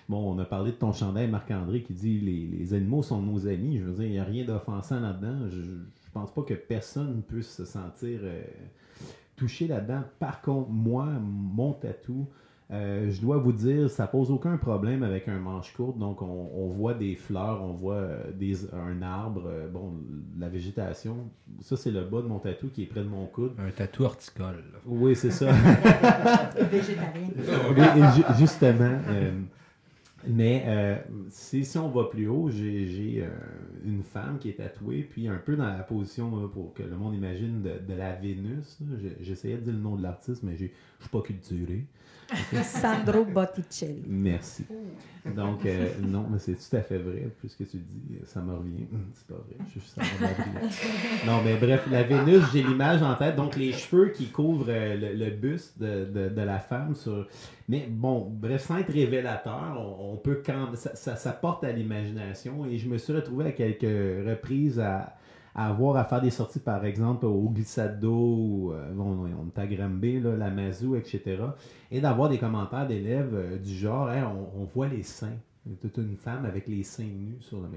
[0.08, 3.48] Bon, on a parlé de ton chandail, Marc-André, qui dit les, les animaux sont nos
[3.48, 3.80] amis.
[3.80, 5.50] Je veux dire, il n'y a rien d'offensant là-dedans.
[5.50, 8.44] Je, je pense pas que personne puisse se sentir euh,
[9.36, 10.04] touché là-dedans.
[10.20, 12.28] Par contre, moi, mon tatou,
[12.74, 15.98] euh, je dois vous dire, ça pose aucun problème avec un manche courte.
[16.00, 19.94] Donc, on, on voit des fleurs, on voit euh, des, un arbre, euh, bon,
[20.40, 21.16] la végétation.
[21.62, 23.52] Ça, c'est le bas de mon tatou qui est près de mon coude.
[23.60, 24.64] un tatou horticole.
[24.74, 24.80] là.
[24.86, 25.52] Oui, c'est ça.
[26.72, 27.30] Végétarien.
[27.96, 28.98] Et justement.
[29.10, 29.32] euh,
[30.26, 30.96] mais euh,
[31.30, 33.28] si, si on va plus haut, j'ai euh,
[33.86, 36.96] une femme qui est tatouée, puis un peu dans la position, là, pour que le
[36.96, 38.80] monde imagine, de, de la Vénus.
[39.20, 41.86] J'essayais de dire le nom de l'artiste, mais j'ai- je suis pas culturé.
[42.64, 44.04] Sandro Botticelli.
[44.08, 44.66] Merci.
[45.36, 47.30] Donc, euh, non, mais c'est tout à fait vrai.
[47.40, 48.86] Puisque tu dis, ça me revient.
[48.92, 49.56] Hum, C'est pas vrai.
[49.68, 51.28] Je suis juste en.
[51.32, 53.36] Non, mais bref, la Vénus, j'ai l'image en tête.
[53.38, 56.94] Donc, les cheveux qui couvrent euh, le, le buste de, de- de la femme.
[56.96, 57.28] Sur...
[57.70, 61.72] Mais bon, bref, sans être révélateur, on, on peut quand ça, ça, ça porte à
[61.72, 62.66] l'imagination.
[62.66, 65.16] Et je me suis retrouvé à quelques reprises à,
[65.56, 70.96] avoir à faire des sorties, par exemple, au glissade on est à là, la Mazou,
[70.96, 71.38] etc.
[71.92, 75.38] Et d'avoir des commentaires d'élèves euh, du genre, Hey, on, voit les seins.
[75.82, 77.68] Toute une femme avec les seins nus sur le.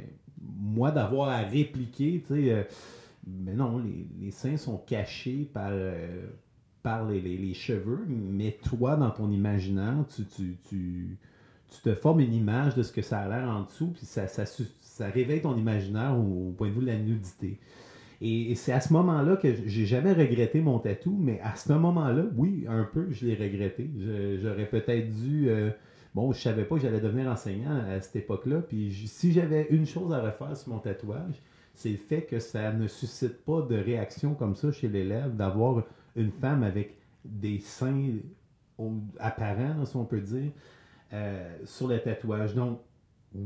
[0.40, 2.62] Moi, d'avoir à répliquer, tu sais, euh,
[3.26, 3.82] mais non,
[4.20, 6.22] les, seins sont cachés par, euh,
[7.10, 11.18] les, cheveux, mais toi, dans ton imaginaire, tu,
[11.82, 14.44] te formes une image de ce que ça a l'air en dessous, puis ça, ça,
[14.96, 17.60] ça réveille ton imaginaire au, point de vue de la nudité.
[18.22, 22.24] Et, c'est à ce moment-là que j'ai jamais regretté mon tatou, mais à ce moment-là,
[22.34, 23.90] oui, un peu, je l'ai regretté.
[24.40, 25.50] J'aurais peut-être dû.
[25.50, 25.68] euh,
[26.14, 28.62] bon, je savais pas que j'allais devenir enseignant à cette époque-là.
[28.62, 31.42] Puis si j'avais une chose à refaire sur mon tatouage,
[31.74, 35.82] c'est le fait que ça ne suscite pas de réaction comme ça chez l'élève, d'avoir
[36.16, 38.12] une femme avec des seins
[39.18, 40.52] apparents, si on peut dire,
[41.12, 42.54] euh, sur le tatouage.
[42.54, 42.80] Donc,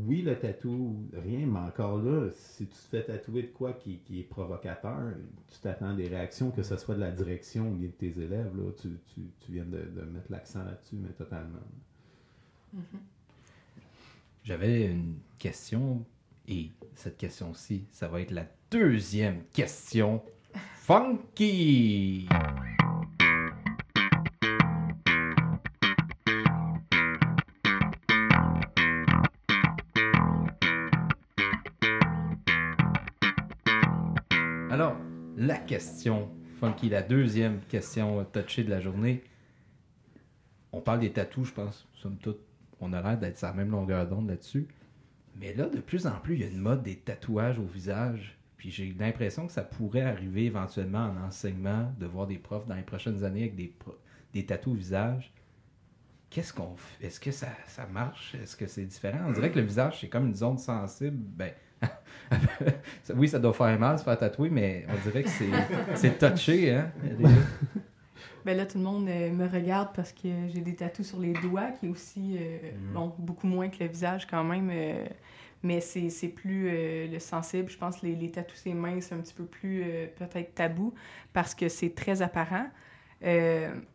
[0.06, 3.98] oui, le tatou, rien, mais encore là, si tu te fais tatouer de quoi qui,
[3.98, 5.12] qui est provocateur,
[5.50, 8.70] tu t'attends des réactions, que ce soit de la direction ou de tes élèves, là,
[8.80, 11.58] tu, tu, tu viens de, de mettre l'accent là-dessus, mais totalement.
[14.44, 16.04] J'avais une question
[16.48, 20.22] et cette question-ci, ça va être la deuxième question
[20.74, 22.28] funky.
[35.70, 36.28] Question
[36.58, 39.22] funky, la deuxième question touchée de la journée.
[40.72, 42.40] On parle des tatous, je pense, somme toute.
[42.80, 44.66] on a l'air d'être sur la même longueur d'onde là-dessus.
[45.36, 48.36] Mais là, de plus en plus, il y a une mode des tatouages au visage.
[48.56, 52.74] Puis j'ai l'impression que ça pourrait arriver éventuellement en enseignement, de voir des profs dans
[52.74, 53.72] les prochaines années avec des,
[54.34, 55.32] des tatous au visage.
[56.30, 57.06] Qu'est-ce qu'on fait?
[57.06, 58.34] Est-ce que ça, ça marche?
[58.34, 59.20] Est-ce que c'est différent?
[59.28, 61.16] On dirait que le visage, c'est comme une zone sensible.
[61.16, 61.52] Ben,
[63.16, 65.28] oui, ça doit faire mal se faire tatouer, mais on dirait que
[65.94, 66.90] c'est, touché, hein?
[67.02, 67.24] Des-
[68.44, 71.34] Ben là, tout le monde euh, me regarde parce que j'ai des tatous sur les
[71.34, 72.94] doigts, qui est aussi, euh, Mhm.
[72.94, 74.70] bon, beaucoup moins que le visage quand même.
[74.72, 75.04] euh,
[75.62, 77.68] mais c'est plus euh, le sensible.
[77.70, 79.84] Je pense que les, les tatous ses mains, c'est un petit peu plus
[80.16, 80.94] peut-être tabou
[81.34, 82.64] parce que c'est très apparent.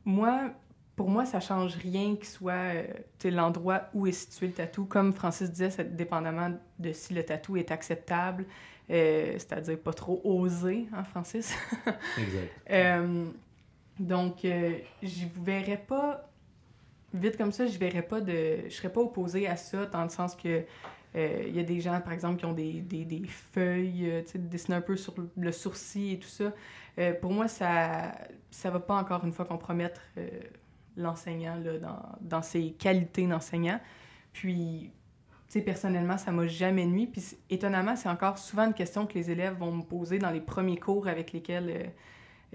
[0.06, 0.52] Moi,
[0.96, 2.84] pour moi, ça change rien que soit euh,
[3.26, 4.86] l'endroit où est situé le tatou.
[4.86, 8.46] Comme Francis disait, c'est dépendamment de si le tatou est acceptable,
[8.90, 11.54] euh, c'est-à-dire pas trop osé, hein, Francis?
[12.18, 12.50] Exact.
[12.72, 13.26] Euh,
[14.00, 16.30] donc, je verrais pas,
[17.14, 18.68] vite comme ça, je verrais pas de.
[18.68, 20.64] Je serais pas opposée à ça, dans le sens que.
[21.18, 24.74] Il y a des gens, par exemple, qui ont des, des, des feuilles, tu sais,
[24.74, 26.52] un peu sur le sourcil et tout ça.
[27.22, 28.12] Pour moi, ça
[28.52, 30.02] ça va pas encore une fois compromettre
[30.98, 33.80] l'enseignant dans, dans ses qualités d'enseignant.
[34.34, 34.92] Puis,
[35.48, 37.08] tu sais, personnellement, ça m'a jamais nuit.
[37.08, 40.42] Puis, étonnamment, c'est encore souvent une question que les élèves vont me poser dans les
[40.42, 41.84] premiers cours avec lesquels euh,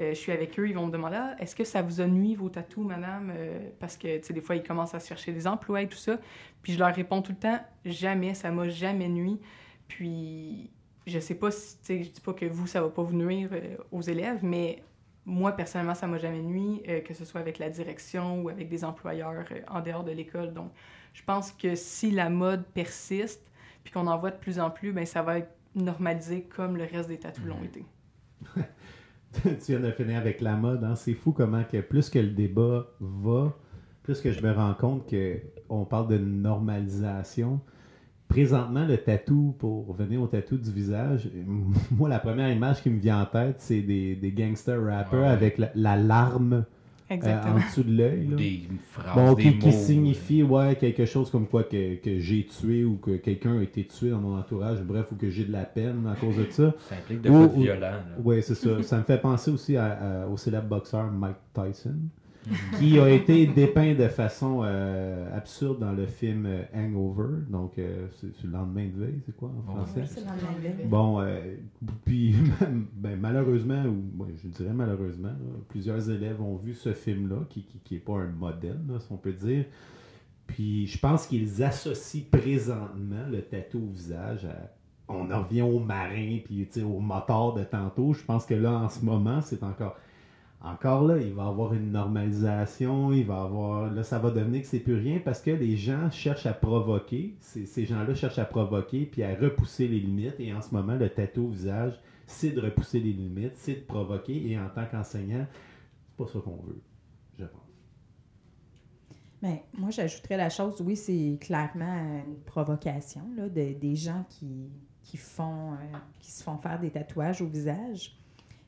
[0.02, 0.68] euh, je suis avec eux.
[0.68, 3.32] Ils vont me demander Ah, est-ce que ça vous a nuit vos tatous, madame?
[3.34, 5.88] Euh, Parce que, tu sais, des fois, ils commencent à se chercher des emplois et
[5.88, 6.18] tout ça.
[6.62, 9.38] Puis, je leur réponds tout le temps Jamais, ça m'a jamais nuit.
[9.88, 10.70] Puis,
[11.06, 13.16] je sais pas si, tu sais, je dis pas que vous, ça va pas vous
[13.16, 13.50] nuire
[13.90, 14.82] aux élèves, mais
[15.26, 18.68] moi, personnellement, ça m'a jamais nuit, euh, que ce soit avec la direction ou avec
[18.68, 20.52] des employeurs euh, en dehors de l'école.
[20.52, 20.72] Donc,
[21.12, 23.50] je pense que si la mode persiste,
[23.84, 26.84] puis qu'on en voit de plus en plus, ben ça va être normalisé comme le
[26.84, 27.84] reste des tatous l'ont été.
[29.32, 30.96] tu viens de finir avec la mode, hein?
[30.96, 33.56] c'est fou comment que plus que le débat va,
[34.02, 37.60] plus que je me rends compte que on parle de normalisation.
[38.30, 41.28] Présentement, le tatou, pour revenir au tatou du visage,
[41.90, 45.26] moi, la première image qui me vient en tête, c'est des, des gangster rappers Ouais.
[45.26, 46.64] avec la, la larme
[47.10, 48.26] euh, en dessous de l'œil.
[48.36, 48.62] Des
[48.92, 49.72] phrases, Bon, des qui, qui mots.
[49.72, 53.84] signifie ouais, quelque chose comme quoi que, que j'ai tué ou que quelqu'un a été
[53.84, 56.72] tué dans mon entourage, bref, ou que j'ai de la peine à cause de ça.
[56.88, 57.80] Ça implique de Ou- quoi de ou- violent.
[57.80, 58.00] là.
[58.22, 58.80] Oui, c'est ça.
[58.84, 61.96] Ça me fait penser aussi à- à- au célèbre boxeur Mike Tyson,
[62.78, 67.42] qui a été dépeint de façon euh, absurde dans le film euh, Hangover.
[67.48, 70.04] Donc, euh, c'est le lendemain de veille, c'est quoi en français?
[70.06, 71.56] c'est dans le même Bon, euh,
[72.04, 72.34] puis
[72.94, 77.80] ben, malheureusement, ou je dirais malheureusement, là, plusieurs élèves ont vu ce film-là, qui n'est
[77.84, 79.66] qui, pas un modèle, là, si on peut dire.
[80.46, 84.72] Puis je pense qu'ils associent présentement le tatou au visage à.
[85.12, 88.12] On en revient au marin, puis tu sais, au moteur de tantôt.
[88.12, 89.96] Je pense que là, en ce moment, c'est encore.
[90.62, 93.90] Encore là, il va avoir une normalisation, il va avoir.
[93.90, 97.36] Là, ça va devenir que c'est plus rien parce que les gens cherchent à provoquer.
[97.40, 100.38] Ces, gens-là cherchent à provoquer puis à repousser les limites.
[100.38, 103.80] Et en ce moment, le tatou au visage, c'est de repousser les limites, c'est de
[103.86, 104.50] provoquer.
[104.50, 105.46] Et en tant qu'enseignant,
[106.06, 106.82] c'est pas ça qu'on veut,
[107.38, 107.62] je pense.
[109.42, 114.68] Mais moi, j'ajouterais la chose, oui, c'est clairement une provocation là, de- des gens qui,
[115.02, 115.76] qui, font, euh,
[116.18, 118.18] qui se font faire des tatouages au visage.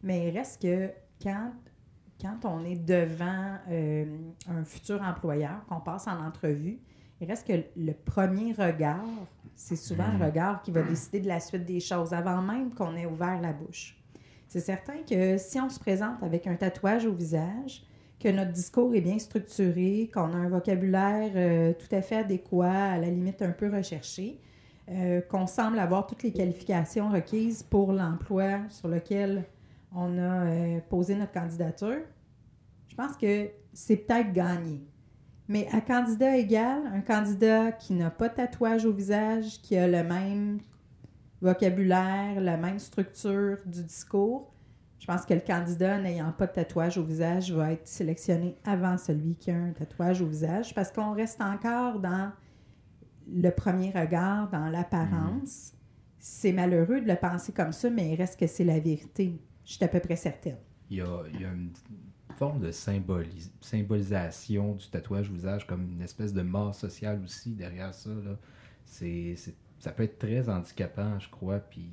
[0.02, 0.90] Mais il reste que
[1.22, 1.52] quand,
[2.22, 4.04] quand on est devant euh,
[4.48, 6.78] un futur employeur, qu'on passe en entrevue,
[7.20, 9.04] il reste que le premier regard,
[9.54, 10.18] c'est souvent Mhm.
[10.20, 13.40] le regard qui va décider de la suite des choses, avant même qu'on ait ouvert
[13.40, 13.96] la bouche.
[14.48, 17.84] C'est certain que si on se présente avec un tatouage au visage,
[18.20, 22.70] que notre discours est bien structuré, qu'on a un vocabulaire euh, tout à fait adéquat,
[22.92, 24.38] à la limite un peu recherché,
[24.90, 29.44] euh, qu'on semble avoir toutes les qualifications requises pour l'emploi sur lequel
[29.94, 32.02] on a euh, posé notre candidature,
[32.88, 34.86] je pense que c'est peut-être gagné.
[35.48, 39.86] Mais à candidat égal, un candidat qui n'a pas de tatouage au visage, qui a
[39.86, 40.60] le même
[41.40, 44.52] vocabulaire, la même structure du discours,
[45.02, 48.96] je pense que le candidat n'ayant pas de tatouage au visage va être sélectionné avant
[48.96, 52.30] celui qui a un tatouage au visage parce qu'on reste encore dans
[53.28, 55.72] le premier regard, dans l'apparence.
[56.20, 59.40] C'est malheureux de le penser comme ça, mais il reste que c'est la vérité.
[59.64, 60.56] Je suis à peu près certaine.
[60.90, 61.70] Il y a, une
[62.36, 67.94] forme de symbolis- symbolisation du tatouage visage, comme une espèce de mort sociale aussi derrière
[67.94, 68.10] ça.
[68.84, 71.58] Ça peut être très handicapant, je crois.
[71.60, 71.90] Puis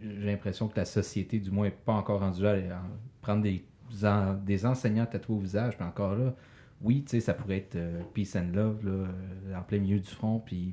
[0.00, 2.82] j'ai l'impression que la société, du moins, n'est pas encore rendue à à
[3.20, 3.64] prendre des,
[4.04, 5.76] en- des enseignants tatoués au visage.
[5.76, 6.34] Puis encore là,
[6.82, 9.98] oui, tu sais, ça pourrait être euh, peace and love là, euh, en plein milieu
[9.98, 10.38] du front.
[10.38, 10.72] Puis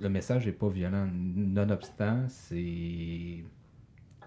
[0.00, 1.08] le message n'est pas violent.
[1.12, 3.44] Nonobstant, c'est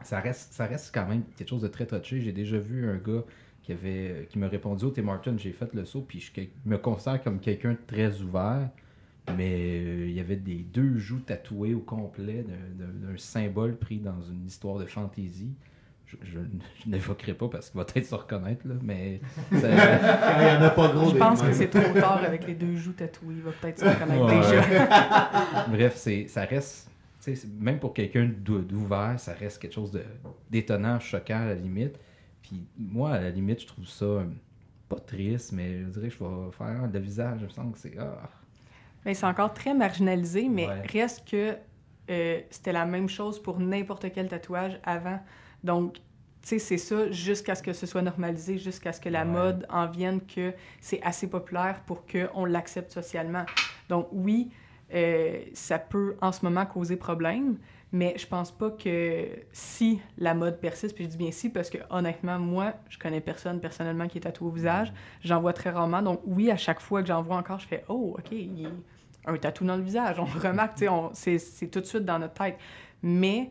[0.06, 2.22] ça reste, ça reste quand même quelque chose de très touché.
[2.22, 3.24] J'ai déjà vu un gars
[3.64, 5.36] qui, avait, qui m'a répondu au Tim Martin.
[5.38, 8.70] J'ai fait le saut, puis je me considère comme quelqu'un de très ouvert.
[9.36, 12.46] Mais euh, il y avait des deux joues tatouées au complet
[12.78, 15.56] d'un symbole pris dans une histoire de fantaisie.
[16.06, 16.40] Je, je,
[16.86, 19.20] n'évoquerai pas parce qu'il va peut-être se reconnaître, là, mais.
[19.52, 19.58] Ça...
[19.72, 21.10] il n'y en a pas gros.
[21.10, 23.34] Je pense que c'est trop tard avec les deux joues tatouées.
[23.38, 25.66] Il va peut-être se reconnaître déjà.
[25.72, 26.92] Bref, ça reste.
[27.60, 30.00] Même pour quelqu'un d'ouvert, ça reste quelque chose
[30.50, 32.00] d'étonnant, choquant à la limite.
[32.42, 34.26] Puis moi, à la limite, je trouve ça euh,
[34.88, 37.40] pas triste, mais je dirais que je vais faire le visage.
[37.40, 37.98] Je me sens que c'est.
[37.98, 38.30] Ah.
[39.06, 41.56] Mais c'est encore très marginalisé, mais reste que
[42.10, 45.20] euh, c'était la même chose pour n'importe quel tatouage avant.
[45.64, 45.96] Donc,
[46.42, 49.66] tu sais, c'est ça jusqu'à ce que ce soit normalisé, jusqu'à ce que la mode
[49.70, 53.46] en vienne que c'est assez populaire pour qu'on l'accepte socialement.
[53.90, 54.52] Donc, oui,
[54.94, 57.58] euh, ça peut en ce moment causer problème,
[57.92, 61.70] mais je pense pas que si la mode persiste, puis je dis bien si parce
[61.70, 64.92] que honnêtement, moi, je connais personne personnellement qui est tatoué au visage.
[65.24, 66.02] J'en vois très rarement.
[66.02, 68.66] Donc, oui, à chaque fois que j'en vois encore, je fais Oh, OK, il y
[68.66, 68.70] a
[69.26, 70.20] un tatou dans le visage.
[70.20, 70.78] On remarque,
[71.14, 72.58] c'est tout de suite dans notre tête.
[73.02, 73.50] Mais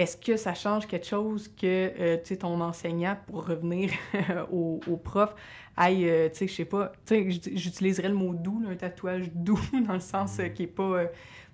[0.00, 3.90] est-ce que ça change quelque chose que euh, ton enseignant, pour revenir
[4.50, 5.34] au, prof,
[5.76, 9.30] aille, euh, tu sais, je sais pas, tu sais, j'utiliserais le mot doux, un tatouage
[9.34, 11.04] doux, dans le sens euh, qui est pas,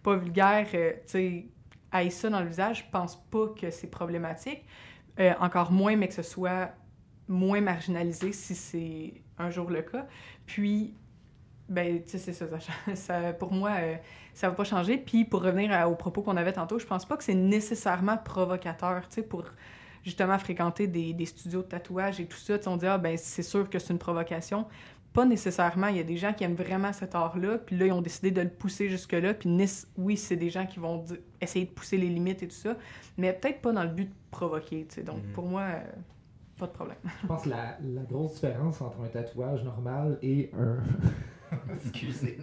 [0.03, 1.47] pas vulgaire, tu sais,
[1.91, 4.65] aille ça dans le visage, je pense pas que c'est problématique.
[5.41, 6.71] encore moins, mais que ce soit
[7.27, 10.07] moins marginalisé si c'est un jour le cas.
[10.47, 10.95] Puis,
[11.69, 12.47] ben, tu sais, c'est ça,
[12.95, 13.97] ça, Pour moi, euh,
[14.37, 14.99] ça va pas changer.
[14.99, 19.09] Puis, pour revenir aux propos qu'on avait tantôt, je pense pas que c'est nécessairement provocateur,
[19.09, 19.45] tu sais, pour
[20.05, 22.59] justement fréquenter des, des, studios de tatouage et tout ça.
[22.67, 24.67] On dit, ah, ben, c'est sûr que c'est une provocation.
[25.15, 25.87] Pas nécessairement.
[25.87, 28.31] Il y a des gens qui aiment vraiment cet art-là, puis là, ils ont décidé
[28.31, 29.33] de le pousser jusque-là.
[29.33, 29.49] Puis,
[29.97, 31.03] oui, c'est des gens qui vont
[31.41, 32.77] essayer de pousser les limites et tout ça,
[33.17, 35.03] mais peut-être pas dans le but de provoquer, tu sais.
[35.03, 35.33] Donc, mm-hmm.
[35.33, 35.81] pour moi, euh,
[36.59, 36.99] pas de problème.
[37.23, 40.77] Je pense que la, la grosse différence entre un tatouage normal et un.
[41.81, 42.39] Excusez.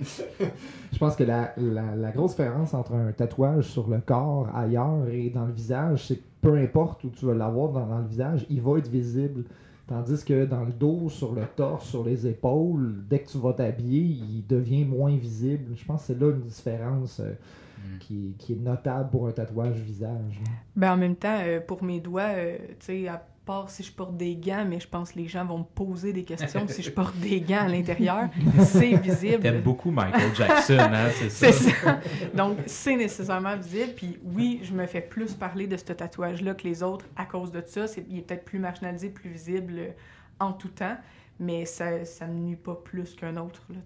[0.91, 5.29] je pense que la, la, grosse différence entre un tatouage sur le corps ailleurs et
[5.29, 8.45] dans le visage, c'est que peu importe où tu vas l'avoir dans, dans, le visage,
[8.49, 9.45] il va être visible.
[9.87, 13.53] Tandis que dans le dos, sur le torse, sur les épaules, dès que tu vas
[13.53, 15.73] t'habiller, il devient moins visible.
[15.75, 17.97] Je pense que c'est là une différence euh, mm.
[17.99, 20.41] qui, qui, est notable pour un tatouage visage.
[20.75, 23.09] Ben, en même temps, euh, pour mes doigts, euh, tu sais,
[23.45, 26.13] part si je porte des gants, mais je pense que les gens vont me poser
[26.13, 28.29] des questions si je porte des gants à l'intérieur.
[28.63, 29.41] C'est visible.
[29.41, 31.51] T'aimes beaucoup Michael Jackson, hein, c'est ça?
[31.51, 31.99] C'est ça.
[32.33, 33.93] Donc, c'est nécessairement visible.
[33.95, 37.51] Puis oui, je me fais plus parler de ce tatouage-là que les autres à cause
[37.51, 37.85] de ça.
[38.09, 39.93] il est peut-être plus marginalisé, plus visible
[40.39, 40.97] en tout temps,
[41.39, 43.61] mais ça ne me nuit pas plus qu'un autre.
[43.69, 43.79] Là,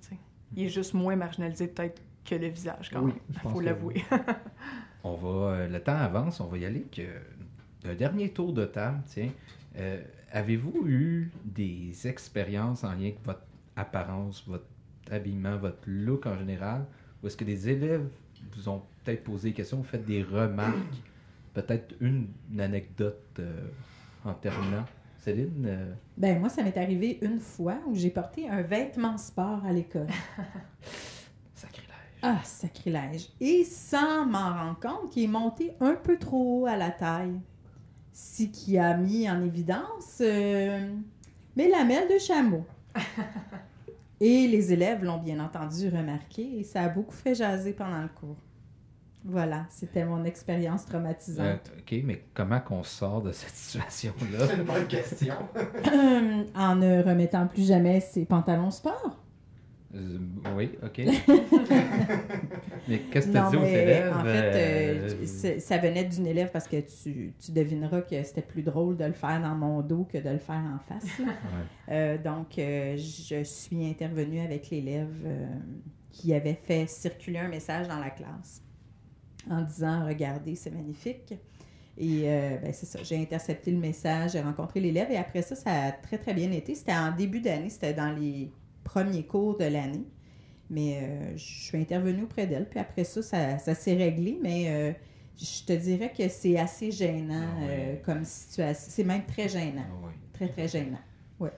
[0.55, 3.15] il est juste moins marginalisé peut-être que le visage, quand même.
[3.29, 4.03] Il faut l'avouer.
[5.03, 6.85] on va, euh, le temps avance, on va y aller.
[6.91, 7.03] Que
[7.87, 9.29] un dernier tour de table, tiens.
[9.77, 13.43] Euh, avez-vous eu des expériences en lien avec votre
[13.75, 14.65] apparence, votre
[15.11, 16.85] habillement, votre look en général?
[17.21, 18.07] Ou est-ce que des élèves
[18.55, 20.75] vous ont peut-être posé des questions, fait des remarques?
[21.53, 22.27] Peut-être une,
[22.59, 23.67] anecdote euh,
[24.25, 24.85] en terminant?
[25.17, 25.65] Céline?
[25.65, 25.93] Euh?
[26.15, 30.07] Ben, moi, ça m'est arrivé une fois où j'ai porté un vêtement sport à l'école.
[31.53, 31.87] sacrilège.
[32.21, 33.29] Ah, sacrilège.
[33.39, 37.39] Et sans m'en rendre compte, il est monté un peu trop haut à la taille
[38.17, 40.89] ce qui a mis en évidence euh,
[41.55, 42.65] mes lamelles de chameau.
[44.19, 48.07] et les élèves l'ont bien entendu remarqué et ça a beaucoup fait jaser pendant le
[48.07, 48.37] cours.
[49.23, 51.71] Voilà, c'était mon expérience traumatisante.
[51.71, 54.47] Euh, OK, mais comment qu'on sort de cette situation-là?
[54.47, 55.35] C'est une bonne question.
[56.55, 59.19] en ne remettant plus jamais ses pantalons sport.
[59.97, 60.17] Euh,
[60.55, 60.97] oui, OK.
[62.87, 64.13] mais qu'est-ce que tu dis aux élèves?
[64.13, 65.09] En fait, euh,
[65.45, 69.05] euh, ça venait d'une élève parce que tu, tu devineras que c'était plus drôle de
[69.05, 72.23] le faire dans mon dos que de le faire en face.
[72.23, 75.27] donc, je suis intervenue avec l'élève
[76.11, 78.61] qui avait fait circuler un message dans la classe
[79.49, 81.33] en disant Regardez, c'est magnifique.
[81.99, 85.71] Et ben, c'est ça, j'ai intercepté le message, j'ai rencontré l'élève et après ça, ça
[85.71, 86.75] a très très bien été.
[86.75, 88.51] C'était en début d'année, c'était dans les
[88.87, 90.05] premier cours de l'année.
[90.69, 92.67] Mais euh, je suis intervenue auprès d'elle.
[92.69, 94.39] Puis après ça, ça, s'est réglé.
[94.41, 94.91] Mais euh,
[95.37, 98.87] je te dirais que c'est assez gênant ah euh, comme situation.
[98.89, 99.85] C'est même très gênant.
[99.87, 100.99] Ah très, très gênant.
[101.39, 101.51] Ouais.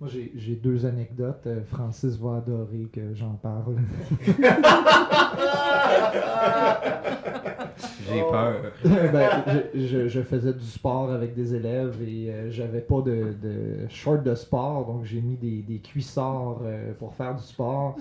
[0.00, 1.48] Moi, j'ai deux anecdotes.
[1.66, 3.78] Francis va adorer que j'en parle.
[8.08, 8.30] J'ai oh.
[8.30, 8.62] peur.
[8.84, 13.88] ben, je, je, faisais du sport avec des élèves et euh, j'avais pas de, de
[13.88, 17.96] short de sport, donc j'ai mis des, des cuissards euh, pour faire du sport.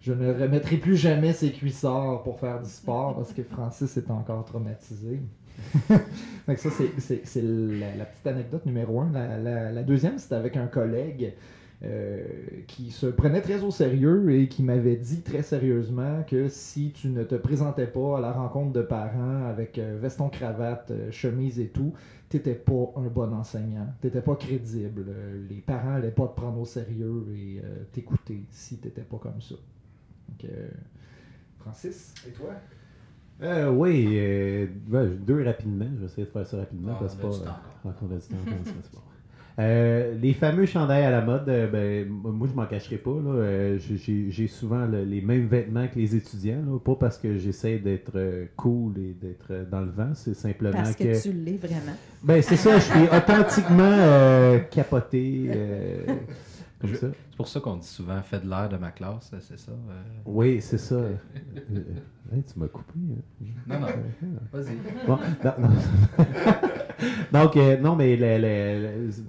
[0.00, 4.10] je ne remettrai plus jamais ses cuissards pour faire du sport parce que Francis est
[4.10, 5.20] encore traumatisé.
[6.48, 9.10] Donc ça, c'est- la, la petite anecdote numéro un.
[9.12, 11.32] La, la- la deuxième, c'était avec un collègue
[11.84, 12.24] euh,
[12.66, 17.08] qui se prenait très au sérieux et qui m'avait dit très sérieusement que si tu
[17.08, 21.60] ne te présentais pas à la rencontre de parents avec euh, veston, cravate, euh, chemise
[21.60, 21.92] et tout,
[22.28, 25.04] t'étais pas un bon enseignant, t'étais pas crédible.
[25.50, 29.40] Les parents allaient pas te prendre au sérieux et euh, t'écouter si t'étais pas comme
[29.40, 29.54] ça.
[30.28, 30.68] Donc, euh,
[31.58, 32.54] Francis, et toi?
[33.42, 35.86] Euh, oui, euh, ouais, deux rapidement.
[35.94, 37.44] Je vais essayer de faire ça rapidement Ah, parce que on a c'est du pas.
[37.44, 37.52] temps
[37.86, 39.02] euh, on a du temps, on a du temps, c'est bon.
[39.58, 43.10] Euh, les fameux chandails à la mode, euh, ben, moi je m'en cacherai pas.
[43.10, 43.30] là.
[43.30, 46.78] Euh, j'ai- souvent le- les mêmes vêtements que les étudiants, là.
[46.78, 48.18] pas parce que j'essaie d'être
[48.56, 51.04] cool et d'être dans le vent, c'est simplement Parce que.
[51.04, 51.96] que tu l'es vraiment.
[52.22, 55.46] Ben c'est ça, je suis authentiquement euh, capoté.
[55.48, 56.04] euh,
[56.80, 57.06] comme Je- ça.
[57.30, 59.72] C'est pour ça qu'on dit souvent fait de l'air de ma classe, c'est ça?
[59.72, 60.02] euh?
[60.26, 60.96] Oui, c'est ça.
[62.32, 62.92] Hey, tu m'as coupé.
[62.94, 63.46] hein.
[63.66, 63.86] Non, non.
[64.52, 64.76] Vas-y.
[65.06, 65.68] Bon, non, non.
[67.32, 68.16] Donc, euh, non, mais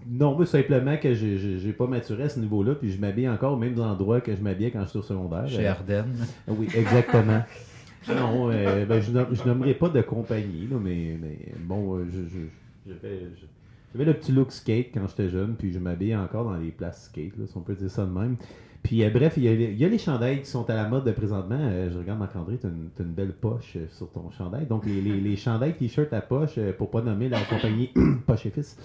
[0.09, 3.53] non, mais simplement que j'ai j'ai pas maturé à ce niveau-là, puis je m'habille encore
[3.53, 5.47] au même endroit que je m'habillais quand j'étais au secondaire.
[5.47, 6.15] Chez Euh, Ardennes.
[6.47, 7.43] oui, exactement.
[8.09, 12.05] non, euh, ben, je, nomme- je nommerai pas de compagnie, là, mais, mais bon, euh,
[12.09, 12.47] je, je-
[12.87, 13.45] j'avais je-
[13.93, 17.05] j'avais le petit look skate quand j'étais jeune, puis je m'habillais encore dans les places
[17.05, 18.37] skate, là, si on peut dire ça de même.
[18.83, 20.75] Puis euh, bref, il y, a, les- il y a les chandails qui sont à
[20.75, 21.57] la mode de présentement.
[21.59, 24.65] Euh, je regarde Marc-André, tu as, une belle poche euh, sur ton chandail.
[24.65, 27.89] Donc les, les, les chandails t-shirts à poche, pour pas nommer la compagnie
[28.25, 28.77] Poche et Fils.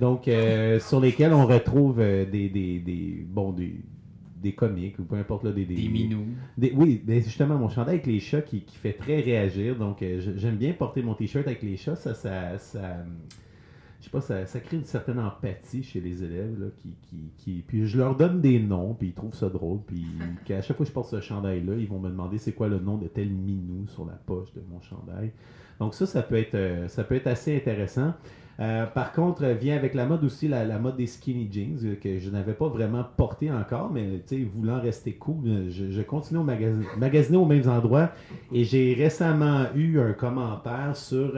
[0.00, 0.28] Donc
[0.80, 3.74] sur lesquels on retrouve des, des, des, bon, des,
[4.42, 6.26] des comiques ou peu importe là, des, Des minous.
[6.58, 9.74] des- oui, ben justement, mon chandail avec les chats qui, qui fait très réagir.
[9.76, 10.04] Donc,
[10.36, 11.96] j'aime bien porter mon t-shirt avec les chats.
[11.96, 12.98] Ça, ça, ça,
[14.04, 16.60] je sais pas, ça, ça crée une certaine empathie chez les élèves.
[16.60, 19.80] Là, qui, qui, qui- puis je leur donne des noms, puis ils trouvent ça drôle.
[19.86, 20.04] Puis
[20.44, 22.78] qu'à chaque fois que je porte ce chandail-là, ils vont me demander c'est quoi le
[22.80, 25.32] nom de tel minou sur la poche de mon chandail.
[25.80, 28.12] Donc ça, ça peut être, euh, ça peut être assez intéressant.
[28.60, 31.96] Euh, par contre, euh, vient avec la mode aussi la, mode des skinny jeans euh,
[31.96, 34.20] que je n'avais pas vraiment porté encore, mais
[34.54, 38.10] voulant rester cool, je, continue au magasin, magasiner aux mêmes endroits
[38.52, 41.32] et j'ai récemment eu un commentaire sur,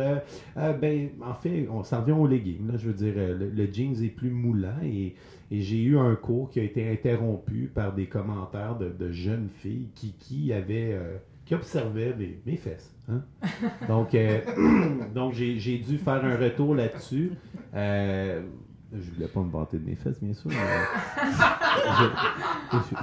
[0.56, 2.66] ben, en fait, on s'en revient aux leggings.
[2.66, 5.14] Là, je veux dire, le, jeans est plus moulant et,
[5.48, 9.86] j'ai eu un cours qui a été interrompu par des commentaires de, de jeunes filles
[9.94, 10.98] qui, qui avaient,
[11.46, 12.94] qui observaient mes, mes fesses.
[13.08, 13.22] hein.
[13.88, 14.40] Donc, euh,
[15.14, 17.30] donc j'ai dû faire un retour là-dessus.
[17.74, 18.42] Euh,
[18.92, 20.50] je voulais pas me vanter de mes fesses, bien sûr.
[20.50, 20.56] mais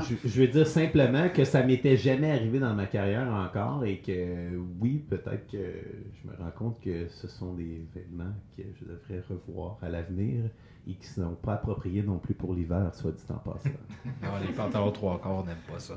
[0.02, 3.98] je, je- veux dire simplement que ça m'était jamais arrivé dans ma carrière encore et
[4.00, 8.86] que oui, peut-être que je me rends compte que ce sont des vêtements que je
[8.86, 10.44] devrais revoir à l'avenir
[10.88, 13.70] et qui ne sont pas appropriés non plus pour l'hiver, soit dit en passant.
[14.22, 15.96] Non, les pantalons trois quarts n'aiment pas ça.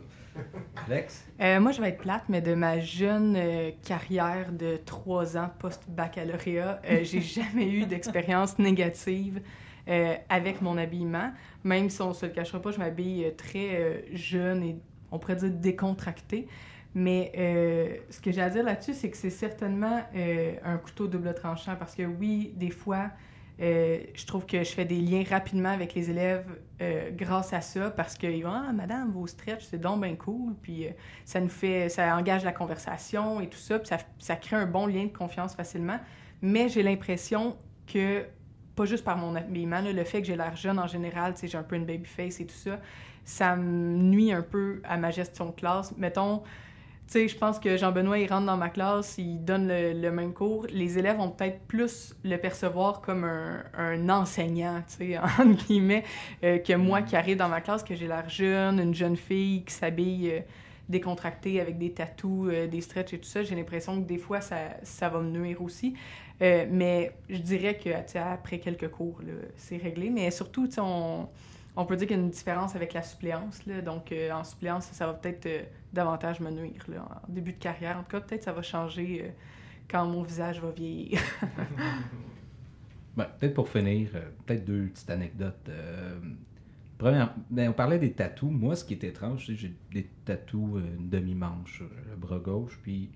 [0.87, 1.27] Alex?
[1.41, 5.51] Euh, moi, je vais être plate, mais de ma jeune euh, carrière de trois ans
[5.59, 9.41] post-baccalauréat, euh, j'ai jamais eu d'expérience négative
[9.89, 11.33] euh, avec mon habillement.
[11.65, 14.77] Même si on se le cachera pas, je m'habille très euh, jeune et
[15.11, 16.49] on pourrait dire décontracté.
[16.95, 21.07] Mais euh, ce que j'ai à dire là-dessus, c'est que c'est certainement euh, un couteau
[21.07, 23.11] double tranchant parce que oui, des fois,
[23.59, 26.45] euh, je trouve que je fais des liens rapidement avec les élèves
[26.83, 30.55] euh, grâce à ça parce qu'ils vont Ah, madame, vos stretch, c'est donc bien cool.
[30.61, 30.91] Puis euh,
[31.25, 33.79] ça nous fait, ça engage la conversation et tout ça.
[33.79, 35.99] Puis ça, crée un bon lien de confiance facilement.
[36.43, 38.27] Mais j'ai l'impression que,
[38.75, 41.49] pas juste par mon habillement, le fait que j'ai l'air jeune en général, tu sais,
[41.49, 42.79] j'ai un peu une baby face et tout ça,
[43.25, 45.97] ça me nuit un peu à ma gestion de classe.
[45.97, 46.43] Mettons,
[47.13, 50.67] sais, je pense que Jean-Benoît, il rentre dans ma classe, il donne le, même cours.
[50.71, 55.17] Les élèves vont peut-être plus le percevoir comme un, un enseignant, tu sais,
[56.45, 59.63] euh, que moi qui arrive dans ma classe, que j'ai l'air jeune, une jeune fille
[59.65, 60.41] qui s'habille euh,
[60.89, 63.43] décontractée avec des tatous, euh, des stretches et tout ça.
[63.43, 65.95] J'ai l'impression que des fois, ça, ça va me nuire aussi.
[66.41, 67.89] Mais je dirais que,
[68.19, 69.23] après quelques cours,
[69.57, 70.11] c'est réglé.
[70.11, 71.31] Mais surtout, tu on,
[71.77, 73.61] on peut dire qu'il y a une différence avec la suppléance.
[73.85, 75.63] Donc, euh, en suppléance, ça va peut-être euh,
[75.93, 77.99] davantage me nuire là, en début de carrière.
[77.99, 79.29] En tout cas, peut-être ça va changer euh,
[79.89, 81.21] quand mon visage va vieillir.
[83.17, 84.11] Ben, peut-être pour finir,
[84.45, 85.71] peut-être deux petites anecdotes.
[86.99, 88.51] Première, ben, on parlait des tatous.
[88.51, 93.09] Moi, ce qui est étrange, c'est j'ai des tatous, demi-manche le bras gauche, puis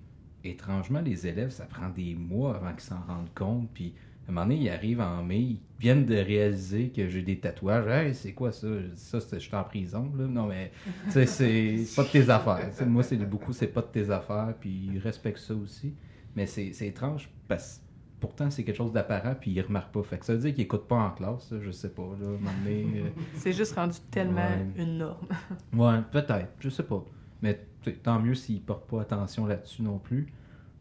[0.43, 3.93] étrangement, les élèves, ça prend des mois avant qu'ils s'en rendent compte, puis
[4.27, 7.39] à un moment donné, ils arrivent en mai, ils viennent de réaliser que j'ai des
[7.39, 7.87] tatouages.
[7.87, 8.67] Hey, c'est quoi ça?
[8.95, 10.25] Ça, c'est- je suis en prison, là.
[10.27, 10.71] Non, mais,
[11.05, 12.69] tu sais, c'est pas de tes affaires.
[12.87, 15.95] Moi, c'est beaucoup, c'est pas de tes affaires, puis ils respectent ça aussi.
[16.35, 17.81] Mais c'est étrange parce que
[18.21, 20.03] pourtant, c'est quelque chose d'apparent, puis ils remarquent pas.
[20.03, 22.27] Fait que ça veut dire qu'ils écoutent pas en classe, ça, je sais pas, là.
[22.27, 24.67] euh, c'est juste rendu tellement Ouais.
[24.83, 25.27] une norme.
[25.73, 27.03] Ouais, peut-être, je sais pas.
[27.41, 27.59] Mais
[28.03, 30.27] tant mieux s'ils ne portent pas attention là-dessus non plus.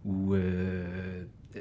[0.04, 1.24] Ou euh,
[1.56, 1.60] euh,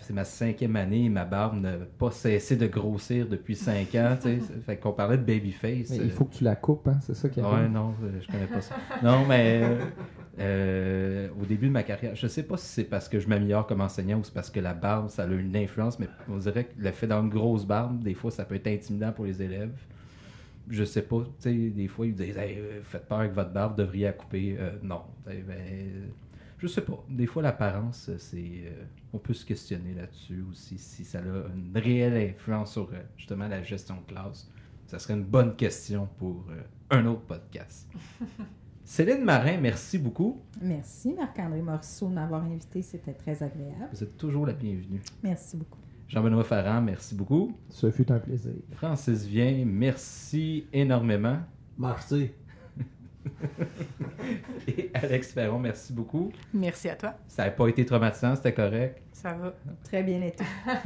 [0.00, 4.16] c'est ma cinquième année, ma barbe n'a pas cessé de grossir depuis cinq ans.
[4.66, 5.90] fait qu'on parlait de babyface.
[5.90, 7.70] Mais euh, il faut que tu la coupes, hein, c'est ça qui Ouais, arrive.
[7.70, 8.74] non, euh, je connais pas ça.
[9.02, 9.78] Non, mais euh,
[10.38, 13.66] euh, au début de ma carrière, je sais pas si c'est parce que je m'améliore
[13.66, 16.64] comme enseignant ou c'est parce que la barbe, ça a une influence, mais on dirait
[16.64, 19.42] que le fait d'avoir une grosse barbe, des fois, ça peut être intimidant pour les
[19.42, 19.72] élèves.
[20.70, 23.72] Je sais pas, tu sais, des fois, ils disent Hey, faites peur avec votre barbe,
[23.72, 24.56] vous devriez la couper.
[24.58, 25.00] Euh, non.
[25.26, 25.34] Ben,
[26.62, 27.04] je sais pas.
[27.08, 28.36] Des fois, l'apparence, c'est.
[28.38, 33.02] euh, on peut se questionner là-dessus aussi, si ça a une réelle influence sur euh,
[33.16, 34.48] justement la gestion de classe.
[34.86, 37.88] Ça serait une bonne question pour euh, un autre podcast.
[38.84, 40.40] Céline Marin, merci beaucoup.
[40.60, 43.88] Merci Marc-André Morisseau de m'avoir invité, c'était très agréable.
[43.92, 45.00] Vous êtes toujours la bienvenue.
[45.22, 45.78] Merci beaucoup.
[46.08, 47.56] Jean-Benoît Farran, merci beaucoup.
[47.70, 48.52] Ce fut un plaisir.
[48.72, 51.38] Francis Vien, merci énormément.
[51.76, 52.30] Merci.
[55.02, 56.32] Alex Ferron, merci beaucoup.
[56.54, 57.14] Merci à toi.
[57.28, 59.02] Ça n'a pas été traumatisant, c'était correct.
[59.12, 59.52] Ça va.
[59.84, 60.44] Très bien été.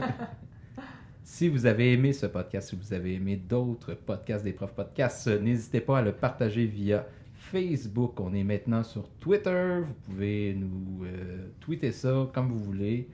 [1.28, 5.26] Si vous avez aimé ce podcast, si vous avez aimé d'autres podcasts des profs podcasts,
[5.26, 7.04] n'hésitez pas à le partager via
[7.34, 8.20] Facebook.
[8.20, 9.80] On est maintenant sur Twitter.
[9.84, 13.08] Vous pouvez nous euh, tweeter ça comme vous voulez.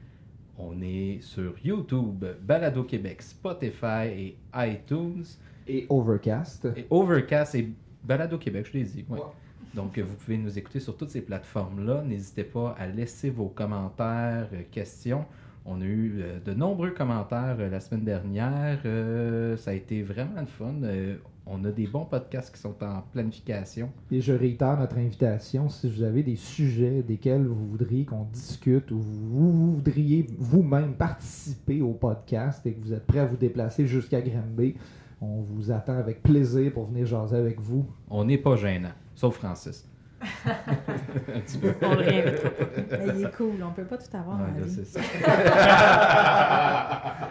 [0.59, 5.25] On est sur YouTube, Balado Québec, Spotify et iTunes.
[5.67, 6.69] Et Overcast.
[6.77, 7.73] Et Overcast et
[8.05, 9.07] Balado Québec, je l'ai dit.
[9.09, 9.21] ouais.
[9.75, 12.03] Donc, vous pouvez nous écouter sur toutes ces plateformes-là.
[12.03, 15.25] N'hésitez pas à laisser vos commentaires, euh, questions.
[15.65, 18.81] On a eu euh, de nombreux commentaires euh, la semaine dernière.
[18.85, 20.75] Euh, ça a été vraiment le fun.
[21.45, 23.91] On a des bons podcasts qui sont en planification.
[24.11, 25.69] Et je réitère notre invitation.
[25.69, 31.83] Si vous avez des sujets desquels vous voudriez qu'on discute ou vous voudriez vous-même participer
[31.83, 34.77] au podcast et que vous êtes prêt à vous déplacer jusqu'à Granby,
[35.21, 37.87] on vous attend avec plaisir pour venir jaser avec vous.
[38.09, 38.93] On n'est pas gênant,
[39.23, 39.89] sauf Francis.
[40.45, 41.73] Un petit peu.
[41.83, 42.65] On le réinvitera pas.
[42.91, 45.01] Mais il est cool, on peut pas tout avoir Ouais, c'est ça.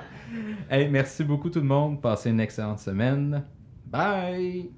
[0.70, 2.02] Hey, merci beaucoup tout le monde.
[2.02, 3.44] Passez une excellente semaine.
[3.86, 4.70] Bye!